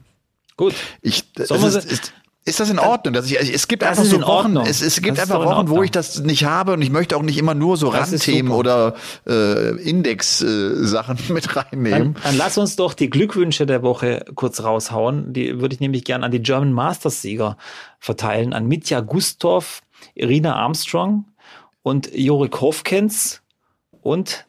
[0.57, 0.74] Gut.
[1.03, 2.12] Ich, es ist, ist,
[2.45, 3.12] ist das in Ordnung?
[3.12, 5.91] Dass ich, es gibt das einfach so Wochen, es, es gibt einfach Wochen, wo ich
[5.91, 8.95] das nicht habe und ich möchte auch nicht immer nur so Randthemen oder
[9.26, 12.14] äh, Index-Sachen äh, mit reinnehmen.
[12.14, 15.32] Dann, dann, lass uns doch die Glückwünsche der Woche kurz raushauen.
[15.32, 17.59] Die würde ich nämlich gerne an die German Masters-Sieger
[17.99, 19.82] verteilen, an Mitja Gustov,
[20.14, 21.26] Irina Armstrong
[21.82, 23.43] und Jorik Hofkens
[24.01, 24.47] und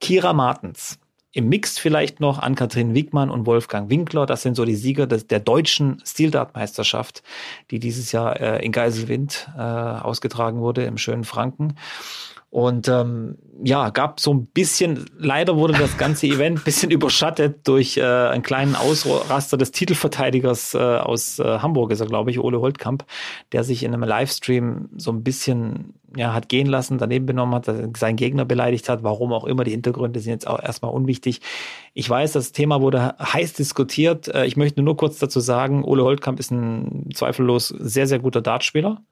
[0.00, 0.98] Kira Martens.
[1.36, 4.24] Im Mix vielleicht noch an Kathrin Wigmann und Wolfgang Winkler.
[4.24, 7.22] Das sind so die Sieger des, der deutschen Stildartmeisterschaft,
[7.70, 11.76] die dieses Jahr äh, in Geiselwind äh, ausgetragen wurde im schönen Franken.
[12.50, 17.66] Und ähm, ja, gab so ein bisschen, leider wurde das ganze Event ein bisschen überschattet
[17.66, 22.38] durch äh, einen kleinen Ausraster des Titelverteidigers äh, aus äh, Hamburg, ist er, glaube ich,
[22.38, 23.04] Ole Holtkamp,
[23.52, 27.70] der sich in einem Livestream so ein bisschen ja, hat gehen lassen, daneben benommen hat,
[27.96, 29.64] seinen Gegner beleidigt hat, warum auch immer.
[29.64, 31.40] Die Hintergründe sind jetzt auch erstmal unwichtig.
[31.92, 34.28] Ich weiß, das Thema wurde heiß diskutiert.
[34.28, 38.40] Äh, ich möchte nur kurz dazu sagen, Ole Holtkamp ist ein zweifellos sehr, sehr guter
[38.40, 39.02] Dartspieler,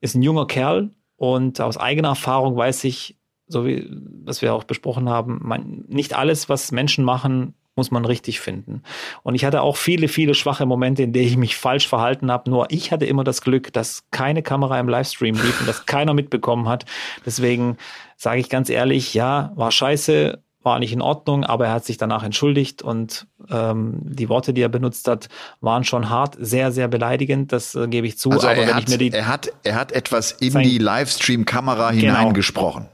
[0.00, 3.16] ist ein junger Kerl, und aus eigener Erfahrung weiß ich,
[3.48, 3.88] so wie
[4.24, 8.82] was wir auch besprochen haben, man, nicht alles, was Menschen machen, muss man richtig finden.
[9.22, 12.50] Und ich hatte auch viele, viele schwache Momente, in denen ich mich falsch verhalten habe.
[12.50, 16.14] Nur ich hatte immer das Glück, dass keine Kamera im Livestream lief und dass keiner
[16.14, 16.86] mitbekommen hat.
[17.24, 17.76] Deswegen
[18.16, 21.96] sage ich ganz ehrlich, ja, war scheiße, war nicht in Ordnung, aber er hat sich
[21.96, 25.28] danach entschuldigt und ähm, die Worte, die er benutzt hat,
[25.62, 28.30] waren schon hart, sehr, sehr beleidigend, das äh, gebe ich zu.
[28.32, 30.64] Also aber er, wenn hat, ich mir die, er, hat, er hat etwas in Sein-
[30.64, 32.00] die Livestream-Kamera Genau.
[32.00, 32.88] hineingesprochen.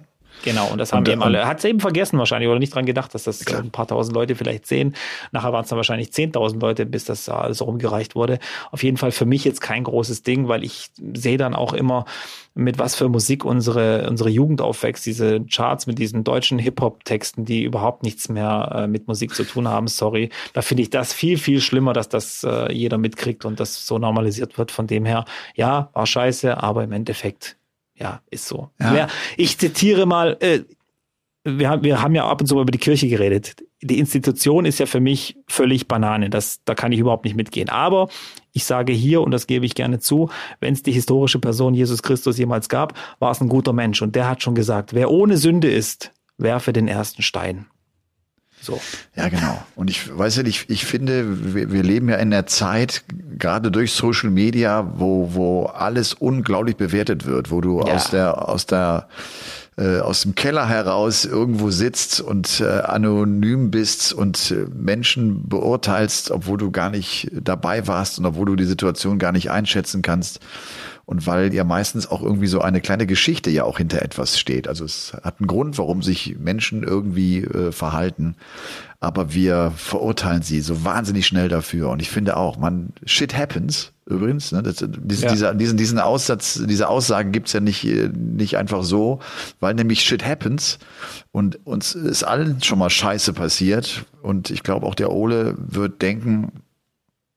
[0.44, 1.46] Genau, und das haben Und- eben alle.
[1.46, 3.60] hat es eben vergessen wahrscheinlich oder nicht dran gedacht, dass das Klar.
[3.62, 4.94] ein paar tausend Leute vielleicht sehen.
[5.30, 8.38] Nachher waren es dann wahrscheinlich 10.000 Leute, bis das da alles rumgereicht wurde.
[8.70, 12.04] Auf jeden Fall für mich jetzt kein großes Ding, weil ich sehe dann auch immer,
[12.54, 15.06] mit was für Musik unsere, unsere Jugend aufwächst.
[15.06, 19.68] Diese Charts mit diesen deutschen Hip-Hop-Texten, die überhaupt nichts mehr äh, mit Musik zu tun
[19.68, 20.28] haben, sorry.
[20.52, 23.98] Da finde ich das viel, viel schlimmer, dass das äh, jeder mitkriegt und das so
[23.98, 24.70] normalisiert wird.
[24.70, 25.24] Von dem her,
[25.54, 27.56] ja, war scheiße, aber im Endeffekt,
[27.94, 28.70] ja, ist so.
[28.80, 29.08] Ja.
[29.36, 30.60] Ich zitiere mal, äh,
[31.44, 33.56] wir haben, wir haben ja ab und zu mal über die Kirche geredet.
[33.80, 36.30] Die Institution ist ja für mich völlig Banane.
[36.30, 37.68] Das, da kann ich überhaupt nicht mitgehen.
[37.68, 38.08] Aber
[38.52, 40.30] ich sage hier, und das gebe ich gerne zu,
[40.60, 44.02] wenn es die historische Person Jesus Christus jemals gab, war es ein guter Mensch.
[44.02, 47.66] Und der hat schon gesagt, wer ohne Sünde ist, werfe den ersten Stein.
[48.62, 48.80] So.
[49.16, 49.60] Ja, genau.
[49.74, 53.02] Und ich weiß ja nicht, ich finde, wir, wir leben ja in der Zeit,
[53.38, 57.94] gerade durch Social Media, wo, wo alles unglaublich bewertet wird, wo du Ja.
[57.94, 59.08] aus der, aus der,
[59.76, 66.30] äh, aus dem Keller heraus irgendwo sitzt und äh, anonym bist und äh, Menschen beurteilst,
[66.30, 70.38] obwohl du gar nicht dabei warst und obwohl du die Situation gar nicht einschätzen kannst.
[71.04, 74.68] Und weil ja meistens auch irgendwie so eine kleine Geschichte ja auch hinter etwas steht.
[74.68, 78.36] Also es hat einen Grund, warum sich Menschen irgendwie äh, verhalten.
[79.00, 81.90] Aber wir verurteilen sie so wahnsinnig schnell dafür.
[81.90, 84.52] Und ich finde auch, man, shit happens, übrigens.
[84.52, 85.32] Ne, das, diesen, Ja.
[85.32, 89.18] dieser, diesen, diesen Aussatz, diese Aussage gibt's ja nicht, äh, nicht einfach so,
[89.58, 90.78] weil nämlich shit happens.
[91.32, 94.04] Und uns ist allen schon mal Scheiße passiert.
[94.22, 96.52] Und ich glaube auch der Ole wird denken,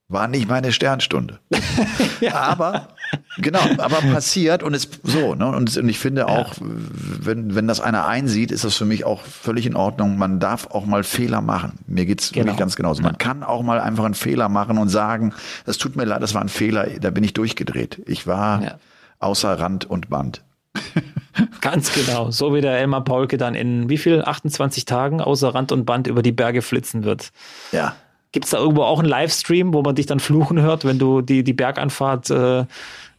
[0.07, 1.39] war nicht meine Sternstunde.
[2.31, 2.89] Aber
[3.37, 5.35] genau, aber passiert und ist so.
[5.35, 5.47] Ne?
[5.47, 9.21] Und, und ich finde auch, wenn, wenn das einer einsieht, ist das für mich auch
[9.21, 10.17] völlig in Ordnung.
[10.17, 11.79] Man darf auch mal Fehler machen.
[11.87, 12.45] Mir geht's Genau.
[12.47, 13.01] wirklich ganz genauso.
[13.03, 15.33] Man kann auch mal einfach einen Fehler machen und sagen,
[15.65, 18.01] das tut mir leid, das war ein Fehler, da bin ich durchgedreht.
[18.05, 18.75] Ich war Ja.
[19.19, 20.41] außer Rand und Band.
[21.61, 22.31] Ganz genau.
[22.31, 24.21] So wie der Elmar Paulke dann in wie viel?
[24.23, 27.31] 28 Tagen außer Rand und Band über die Berge flitzen wird.
[27.71, 27.95] Ja.
[28.31, 31.21] Gibt es da irgendwo auch einen Livestream, wo man dich dann fluchen hört, wenn du
[31.21, 32.65] die, die Berganfahrt äh,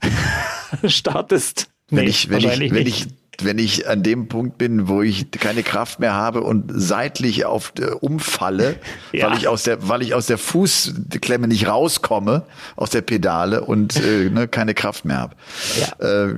[0.87, 1.69] startest?
[1.89, 3.07] Wenn Nee, ich, wenn ich, wenn nicht.
[3.07, 7.45] ich, wenn ich an dem Punkt bin, wo ich keine Kraft mehr habe und seitlich
[7.45, 8.77] auf äh, umfalle,
[9.13, 9.31] Ja.
[9.31, 12.45] weil ich aus der, weil ich aus der Fußklemme nicht rauskomme,
[12.77, 15.37] aus der Pedale und äh, ne, keine Kraft mehr habe.
[15.79, 16.27] Ja.
[16.27, 16.35] Äh,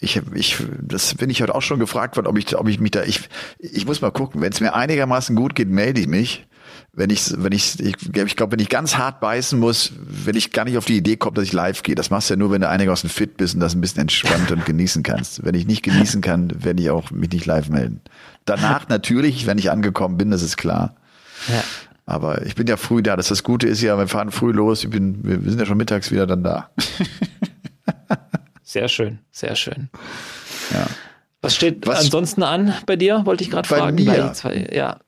[0.00, 2.92] ich, ich, das bin ich heute auch schon gefragt worden, ob ich, ob ich mich
[2.92, 3.28] da, ich,
[3.58, 4.40] ich muss mal gucken.
[4.40, 6.46] Wenn es mir einigermaßen gut geht, melde ich mich.
[6.94, 10.52] Wenn ich, wenn ich, ich, ich glaube, wenn ich ganz hart beißen muss, wenn ich
[10.52, 11.94] gar nicht auf die Idee komme, dass ich live gehe.
[11.94, 14.52] Das machst du ja nur, wenn du einigermaßen fit bist und das ein bisschen entspannt
[14.52, 15.42] und genießen kannst.
[15.42, 18.02] Wenn ich nicht genießen kann, werde ich auch mich nicht live melden.
[18.44, 20.94] Danach natürlich, wenn ich angekommen bin, das ist klar.
[21.48, 21.64] Ja.
[22.04, 23.16] Aber ich bin ja früh da.
[23.16, 24.84] Das, das Gute ist ja, wir fahren früh los.
[24.84, 26.70] Ich bin, wir, sind ja schon mittags wieder dann da.
[28.64, 29.88] Sehr schön, sehr schön.
[30.72, 30.86] Ja.
[31.40, 33.24] Was steht Was- ansonsten an bei dir?
[33.24, 33.96] Wollte ich gerade Bei fragen.
[33.96, 34.32] mir?
[34.34, 34.98] Zwei, ja,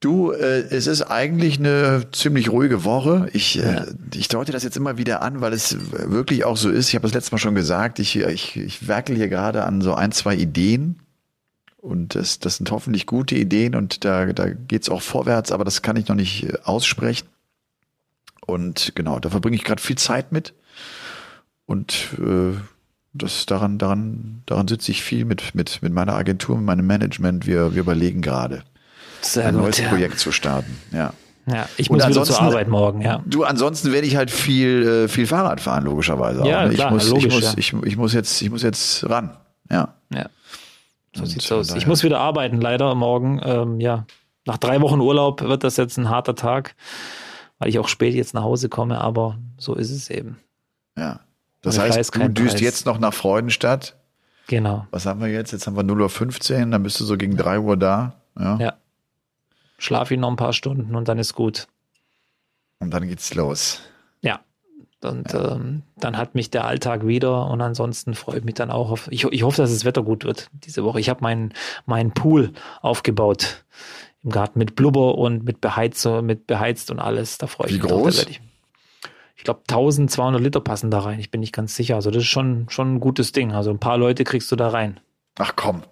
[0.00, 3.28] Du, äh, es ist eigentlich eine ziemlich ruhige Woche.
[3.34, 3.84] Ich, äh,
[4.14, 6.88] ich deute das jetzt immer wieder an, weil es wirklich auch so ist.
[6.88, 9.92] Ich habe das letzte Mal schon gesagt, ich, ich, ich werkel hier gerade an so
[9.92, 11.00] ein, zwei Ideen.
[11.76, 15.82] Und das, das sind hoffentlich gute Ideen und da, da geht's auch vorwärts, aber das
[15.82, 17.28] kann ich noch nicht äh, aussprechen.
[18.46, 20.54] Und genau, da verbringe ich gerade viel Zeit mit.
[21.66, 22.56] Und äh,
[23.12, 27.46] das daran, daran, daran sitze ich viel mit, mit, mit meiner Agentur, mit meinem Management.
[27.46, 28.64] Wir, wir überlegen gerade
[29.24, 29.64] sehr ein gut.
[29.64, 29.88] neues ja.
[29.88, 30.76] Projekt zu starten.
[30.92, 31.12] Ja.
[31.46, 33.22] Ja, ich muss wieder zur Arbeit morgen, ja.
[33.26, 36.46] Du, ansonsten werde ich halt viel, äh, viel Fahrrad fahren, logischerweise.
[36.46, 36.74] Ja, auch, ne?
[36.74, 39.36] klar, ich muss, logisch, ich muss, ich, ich muss jetzt, ich muss jetzt ran.
[39.70, 39.94] Ja.
[40.12, 40.26] Ja.
[41.14, 41.74] So Und sieht's aus.
[41.74, 43.40] Ich muss wieder arbeiten, leider morgen.
[43.42, 44.06] Ähm, ja,
[44.46, 46.76] nach drei Wochen Urlaub wird das jetzt ein harter Tag,
[47.58, 50.38] weil ich auch spät jetzt nach Hause komme, aber so ist es eben.
[50.96, 51.20] Ja.
[51.62, 52.60] Das Ohne heißt, du düst Preis.
[52.60, 53.96] jetzt noch nach Freudenstadt.
[54.46, 54.86] Genau.
[54.90, 55.52] Was haben wir jetzt?
[55.52, 58.14] Jetzt haben wir 0.15 Uhr, dann bist du so gegen 3 Uhr da.
[58.38, 58.56] Ja.
[58.56, 58.72] Ja.
[59.80, 61.66] Schlaf ich noch ein paar Stunden und dann ist gut.
[62.80, 63.80] Und dann geht's los.
[64.20, 64.40] Ja.
[65.02, 68.90] Und ähm, dann hat mich der Alltag wieder und ansonsten freue ich mich dann auch
[68.90, 69.08] auf.
[69.10, 71.00] Ich, ich hoffe, dass das Wetter gut wird diese Woche.
[71.00, 71.54] Ich habe meinen
[71.86, 72.52] meinen Pool
[72.82, 73.64] aufgebaut
[74.22, 77.38] im Garten mit Blubber und mit Beheizer, mit beheizt und alles.
[77.38, 77.90] Da freue ich Wie mich.
[77.90, 78.02] drauf.
[78.02, 78.26] groß?
[78.28, 78.42] Ich,
[79.36, 81.18] ich glaube, 1200 Liter passen da rein.
[81.20, 81.94] Ich bin nicht ganz sicher.
[81.94, 83.52] Also das ist schon schon ein gutes Ding.
[83.52, 85.00] Also ein paar Leute kriegst du da rein.
[85.38, 85.84] Ach komm.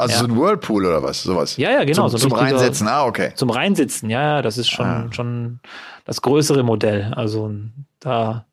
[0.00, 0.18] Also Ja.
[0.20, 1.22] so ein Whirlpool oder was?
[1.22, 1.56] Sowas.
[1.56, 2.08] Ja, ja, genau.
[2.08, 2.88] Zum, so zum Reinsetzen.
[2.88, 3.32] Ah, okay.
[3.34, 5.08] Zum Reinsitzen, ja, ja, das ist schon, Ah.
[5.12, 5.60] schon
[6.04, 7.12] das größere Modell.
[7.14, 7.50] Also
[8.00, 8.46] da,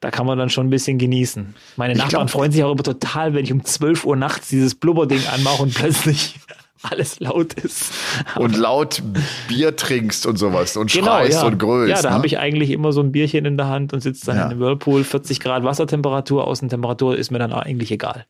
[0.00, 1.54] da kann man dann schon ein bisschen genießen.
[1.76, 4.48] Meine Ich Nachbarn glaub- freuen sich auch immer total, wenn ich um 12 Uhr nachts
[4.48, 6.38] dieses Blubberding anmache und plötzlich
[6.82, 7.92] alles laut ist.
[8.36, 9.02] Und laut
[9.48, 11.46] Bier trinkst und sowas und Genau, schreist ja.
[11.46, 11.90] und grölst.
[11.94, 12.14] Ja, da ne?
[12.14, 14.44] habe ich eigentlich immer so ein Bierchen in der Hand und sitze dann Ja.
[14.46, 18.24] in einem Whirlpool, 40 Grad Wassertemperatur, Außentemperatur ist mir dann eigentlich egal.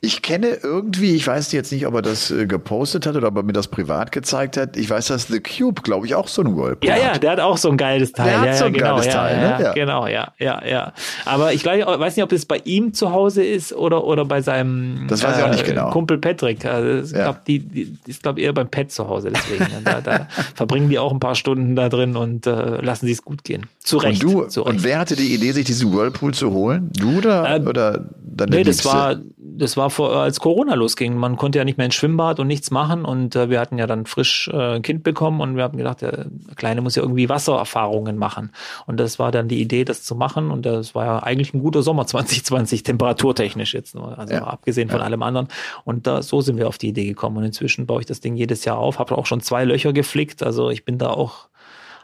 [0.00, 3.36] Ich kenne irgendwie, ich weiß jetzt nicht, ob er das äh, gepostet hat oder ob
[3.36, 4.76] er mir das privat gezeigt hat.
[4.76, 7.22] Ich weiß, dass The Cube, glaube ich, auch so ein Whirlpool Ja, ja, hat.
[7.22, 8.26] der hat auch so ein geiles Teil.
[8.28, 9.64] Der hat ja, so ein ja, genau, geiles ja, Teil, ja, ne?
[9.64, 9.72] Ja.
[9.72, 10.92] Genau, ja, ja, ja.
[11.24, 14.24] Aber ich glaube, ich weiß nicht, ob es bei ihm zu Hause ist oder, oder
[14.24, 15.90] bei seinem Das weiß ich auch nicht genau.
[15.90, 16.64] Kumpel Patrick.
[16.64, 17.24] Also ich Ja.
[17.24, 19.30] glaube, die, die ist glaube eher beim Pet zu Hause.
[19.34, 23.12] Deswegen, da, da verbringen die auch ein paar Stunden da drin und äh, lassen sie
[23.12, 23.66] es gut gehen.
[23.80, 24.22] Zu Recht.
[24.24, 24.84] Und du, zu und Recht.
[24.84, 26.90] wer hatte die Idee, sich diesen Whirlpool zu holen?
[26.96, 31.16] Du oder, Ähm, oder dann der Nee, das war, das war vor, als Corona losging.
[31.16, 33.04] Man konnte ja nicht mehr ins Schwimmbad und nichts machen.
[33.04, 36.02] Und äh, wir hatten ja dann frisch äh, ein Kind bekommen und wir haben gedacht,
[36.02, 36.26] der
[36.56, 38.50] Kleine muss ja irgendwie Wassererfahrungen machen.
[38.86, 40.50] Und das war dann die Idee, das zu machen.
[40.50, 44.44] Und das war ja eigentlich ein guter Sommer 2020, temperaturtechnisch jetzt nur, also Ja.
[44.44, 45.48] abgesehen von allem anderen.
[45.84, 47.36] Und da, so sind wir auf die Idee gekommen.
[47.38, 50.42] Und inzwischen baue ich das Ding jedes Jahr auf, habe auch schon zwei Löcher geflickt,
[50.42, 51.48] also ich bin da auch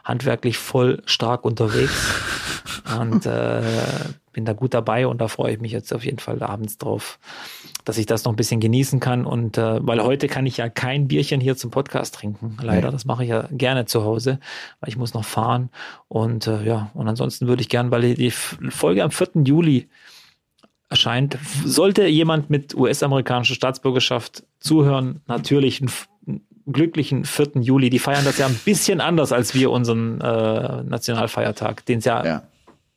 [0.03, 1.93] handwerklich voll stark unterwegs.
[2.99, 3.61] Und äh,
[4.33, 5.07] bin da gut dabei.
[5.07, 7.17] Und da freue ich mich jetzt auf jeden Fall abends drauf,
[7.85, 10.67] dass ich das noch ein bisschen genießen kann und äh, weil heute kann ich ja
[10.69, 12.91] kein Bierchen hier zum Podcast trinken, leider, Nee.
[12.91, 14.39] das mache ich ja gerne zu Hause,
[14.81, 15.69] weil ich muss noch fahren
[16.09, 19.29] und äh, ja, und ansonsten würde ich gern, weil die Folge am 4.
[19.45, 19.87] Juli
[20.89, 27.61] erscheint, sollte jemand mit US-amerikanischer Staatsbürgerschaft zuhören, natürlich einen glücklichen 4.
[27.61, 27.89] Juli.
[27.89, 32.25] Die feiern das ja ein bisschen anders als wir unseren äh, Nationalfeiertag, den es ja,
[32.25, 32.43] Ja.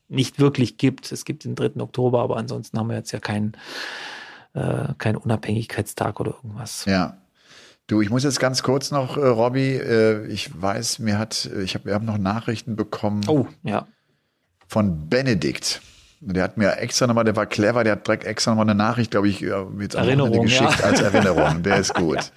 [0.09, 1.11] nicht wirklich gibt.
[1.13, 1.81] Es gibt den 3.
[1.81, 3.53] Oktober, aber ansonsten haben wir jetzt ja keinen
[4.59, 6.85] äh, keinen Unabhängigkeitstag oder irgendwas.
[6.85, 7.19] Ja.
[7.87, 11.63] Du, ich muss jetzt ganz kurz noch, äh, Robby, äh, ich weiß, mir hat, äh,
[11.63, 13.87] ich habe, wir haben noch Nachrichten bekommen Oh, ja.
[14.67, 15.81] von Benedikt.
[16.21, 19.13] Der hat mir extra nochmal, der war clever, der hat direkt extra nochmal eine Nachricht,
[19.13, 20.87] glaube ich, äh, jetzt am Erinnerung, geschickt ja.
[20.87, 21.63] als Erinnerung.
[21.69, 22.33] Der ist gut.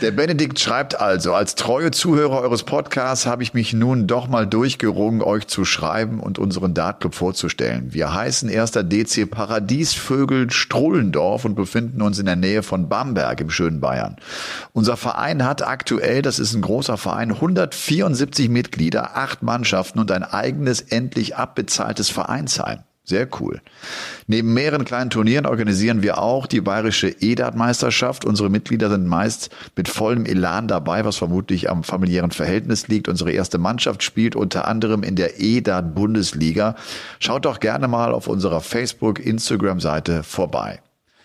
[0.00, 4.46] Der Benedikt schreibt also, als treue Zuhörer eures Podcasts habe ich mich nun doch mal
[4.46, 7.92] durchgerungen, euch zu schreiben und unseren Dartclub vorzustellen.
[7.92, 13.50] Wir heißen erster DC Paradiesvögel Strullendorf und befinden uns in der Nähe von Bamberg im
[13.50, 14.16] schönen Bayern.
[14.72, 20.24] Unser Verein hat aktuell, das ist ein großer Verein, 174 Mitglieder, acht Mannschaften und ein
[20.24, 22.80] eigenes, endlich abbezahltes Vereinsheim.
[23.10, 23.60] Sehr cool.
[24.28, 28.24] Neben mehreren kleinen Turnieren organisieren wir auch die bayerische EDAT-Meisterschaft.
[28.24, 33.08] Unsere Mitglieder sind meist mit vollem Elan dabei, was vermutlich am familiären Verhältnis liegt.
[33.08, 36.76] Unsere erste Mannschaft spielt unter anderem in der EDAT-Bundesliga.
[37.18, 40.80] Schaut doch gerne mal auf unserer Facebook-Instagram-Seite vorbei.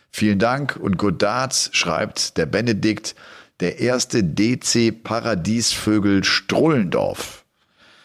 [0.10, 3.14] Vielen Dank und Good Darts schreibt der Benedikt,
[3.60, 7.45] der erste DC Paradiesvögel Strullendorf.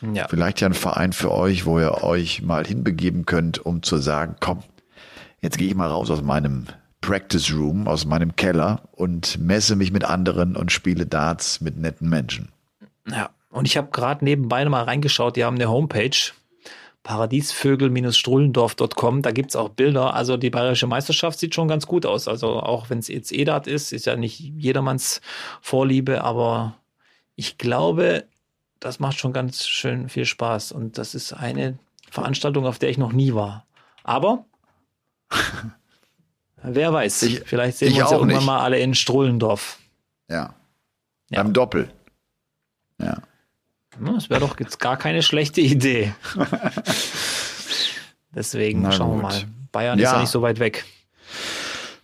[0.00, 0.26] Ja.
[0.28, 4.36] Vielleicht ja ein Verein für euch, wo ihr euch mal hinbegeben könnt, um zu sagen,
[4.40, 4.62] komm,
[5.40, 6.66] jetzt gehe ich mal raus aus meinem
[7.00, 12.08] Practice Room, aus meinem Keller und messe mich mit anderen und spiele Darts mit netten
[12.08, 12.48] Menschen.
[13.08, 16.32] Ja, und ich habe gerade nebenbei mal reingeschaut, die haben eine Homepage,
[17.02, 20.14] paradiesvögel-strullendorf.com, da gibt's auch Bilder.
[20.14, 22.28] Also die bayerische Meisterschaft sieht schon ganz gut aus.
[22.28, 25.22] Also auch wenn es jetzt EDAT ist, ist ja nicht jedermanns
[25.62, 26.76] Vorliebe, aber
[27.36, 28.24] ich glaube,
[28.80, 30.72] das macht schon ganz schön viel Spaß.
[30.72, 31.78] Und das ist eine
[32.10, 33.66] Veranstaltung, auf der ich noch nie war.
[34.02, 34.44] Aber
[36.62, 38.46] wer weiß, Ich- vielleicht sehen wir uns ja auch irgendwann nicht.
[38.46, 39.78] mal alle in Strullendorf.
[40.28, 40.54] Ja.
[41.30, 41.42] Ja.
[41.42, 41.90] Beim Doppel.
[42.98, 43.06] Ja.
[44.04, 46.14] Ja, Das wäre doch jetzt gar keine schlechte Idee.
[48.34, 49.22] Deswegen Na schauen wir gut.
[49.22, 49.44] mal.
[49.72, 50.14] Bayern ist Ja.
[50.14, 50.84] ja nicht so weit weg.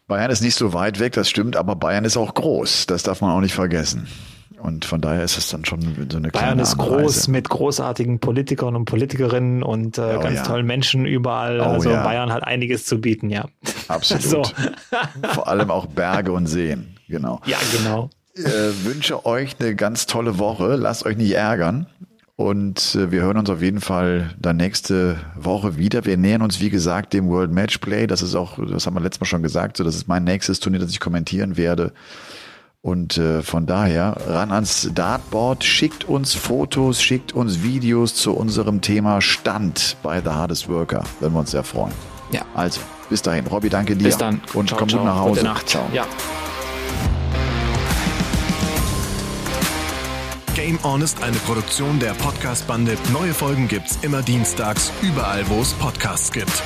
[0.07, 2.87] Bayern ist nicht so weit weg, das stimmt, aber Bayern ist auch groß.
[2.87, 4.07] Das darf man auch nicht vergessen.
[4.61, 5.81] Und von daher ist es dann schon
[6.11, 7.03] so eine kleine Bayern ist Anreise.
[7.03, 10.43] groß mit großartigen Politikern und Politikerinnen und äh, Oh, ganz ja.
[10.45, 11.61] tollen Menschen überall.
[11.61, 12.03] Oh, also ja.
[12.03, 13.47] Bayern hat einiges zu bieten, ja.
[13.89, 14.25] Absolut.
[14.27, 14.43] So.
[15.35, 16.97] Vor allem auch Berge und Seen.
[17.09, 17.41] Genau.
[17.47, 18.11] Ja, genau.
[18.35, 18.45] äh,
[18.85, 20.75] wünsche euch eine ganz tolle Woche.
[20.77, 21.87] Lasst euch nicht ärgern.
[22.35, 26.05] Und äh, wir hören uns auf jeden Fall dann nächste Woche wieder.
[26.05, 28.07] Wir nähern uns, wie gesagt, dem World Matchplay.
[28.07, 30.61] Das ist auch, das haben wir letztes Mal schon gesagt, so das ist mein nächstes
[30.61, 31.93] Turnier, das ich kommentieren werde.
[32.87, 38.81] Und äh, von daher ran ans Dartboard, schickt uns Fotos, schickt uns Videos zu unserem
[38.81, 41.03] Thema Stand bei The Hardest Worker.
[41.19, 41.93] Würden wir uns sehr freuen.
[42.31, 42.43] Ja.
[42.55, 42.81] Also,
[43.11, 43.45] bis dahin.
[43.49, 44.05] Robby, danke dir.
[44.05, 44.41] Bis dann.
[44.55, 45.01] Und Ciao, komm ciao.
[45.01, 45.31] gut nach Hause.
[45.31, 45.69] Gute Nacht.
[45.69, 45.83] Ciao.
[45.93, 46.07] Ja.
[50.55, 52.97] Game On ist eine Produktion der Podcast-Bande.
[53.13, 56.63] Neue Folgen gibt's immer dienstags, überall, wo es Podcasts gibt.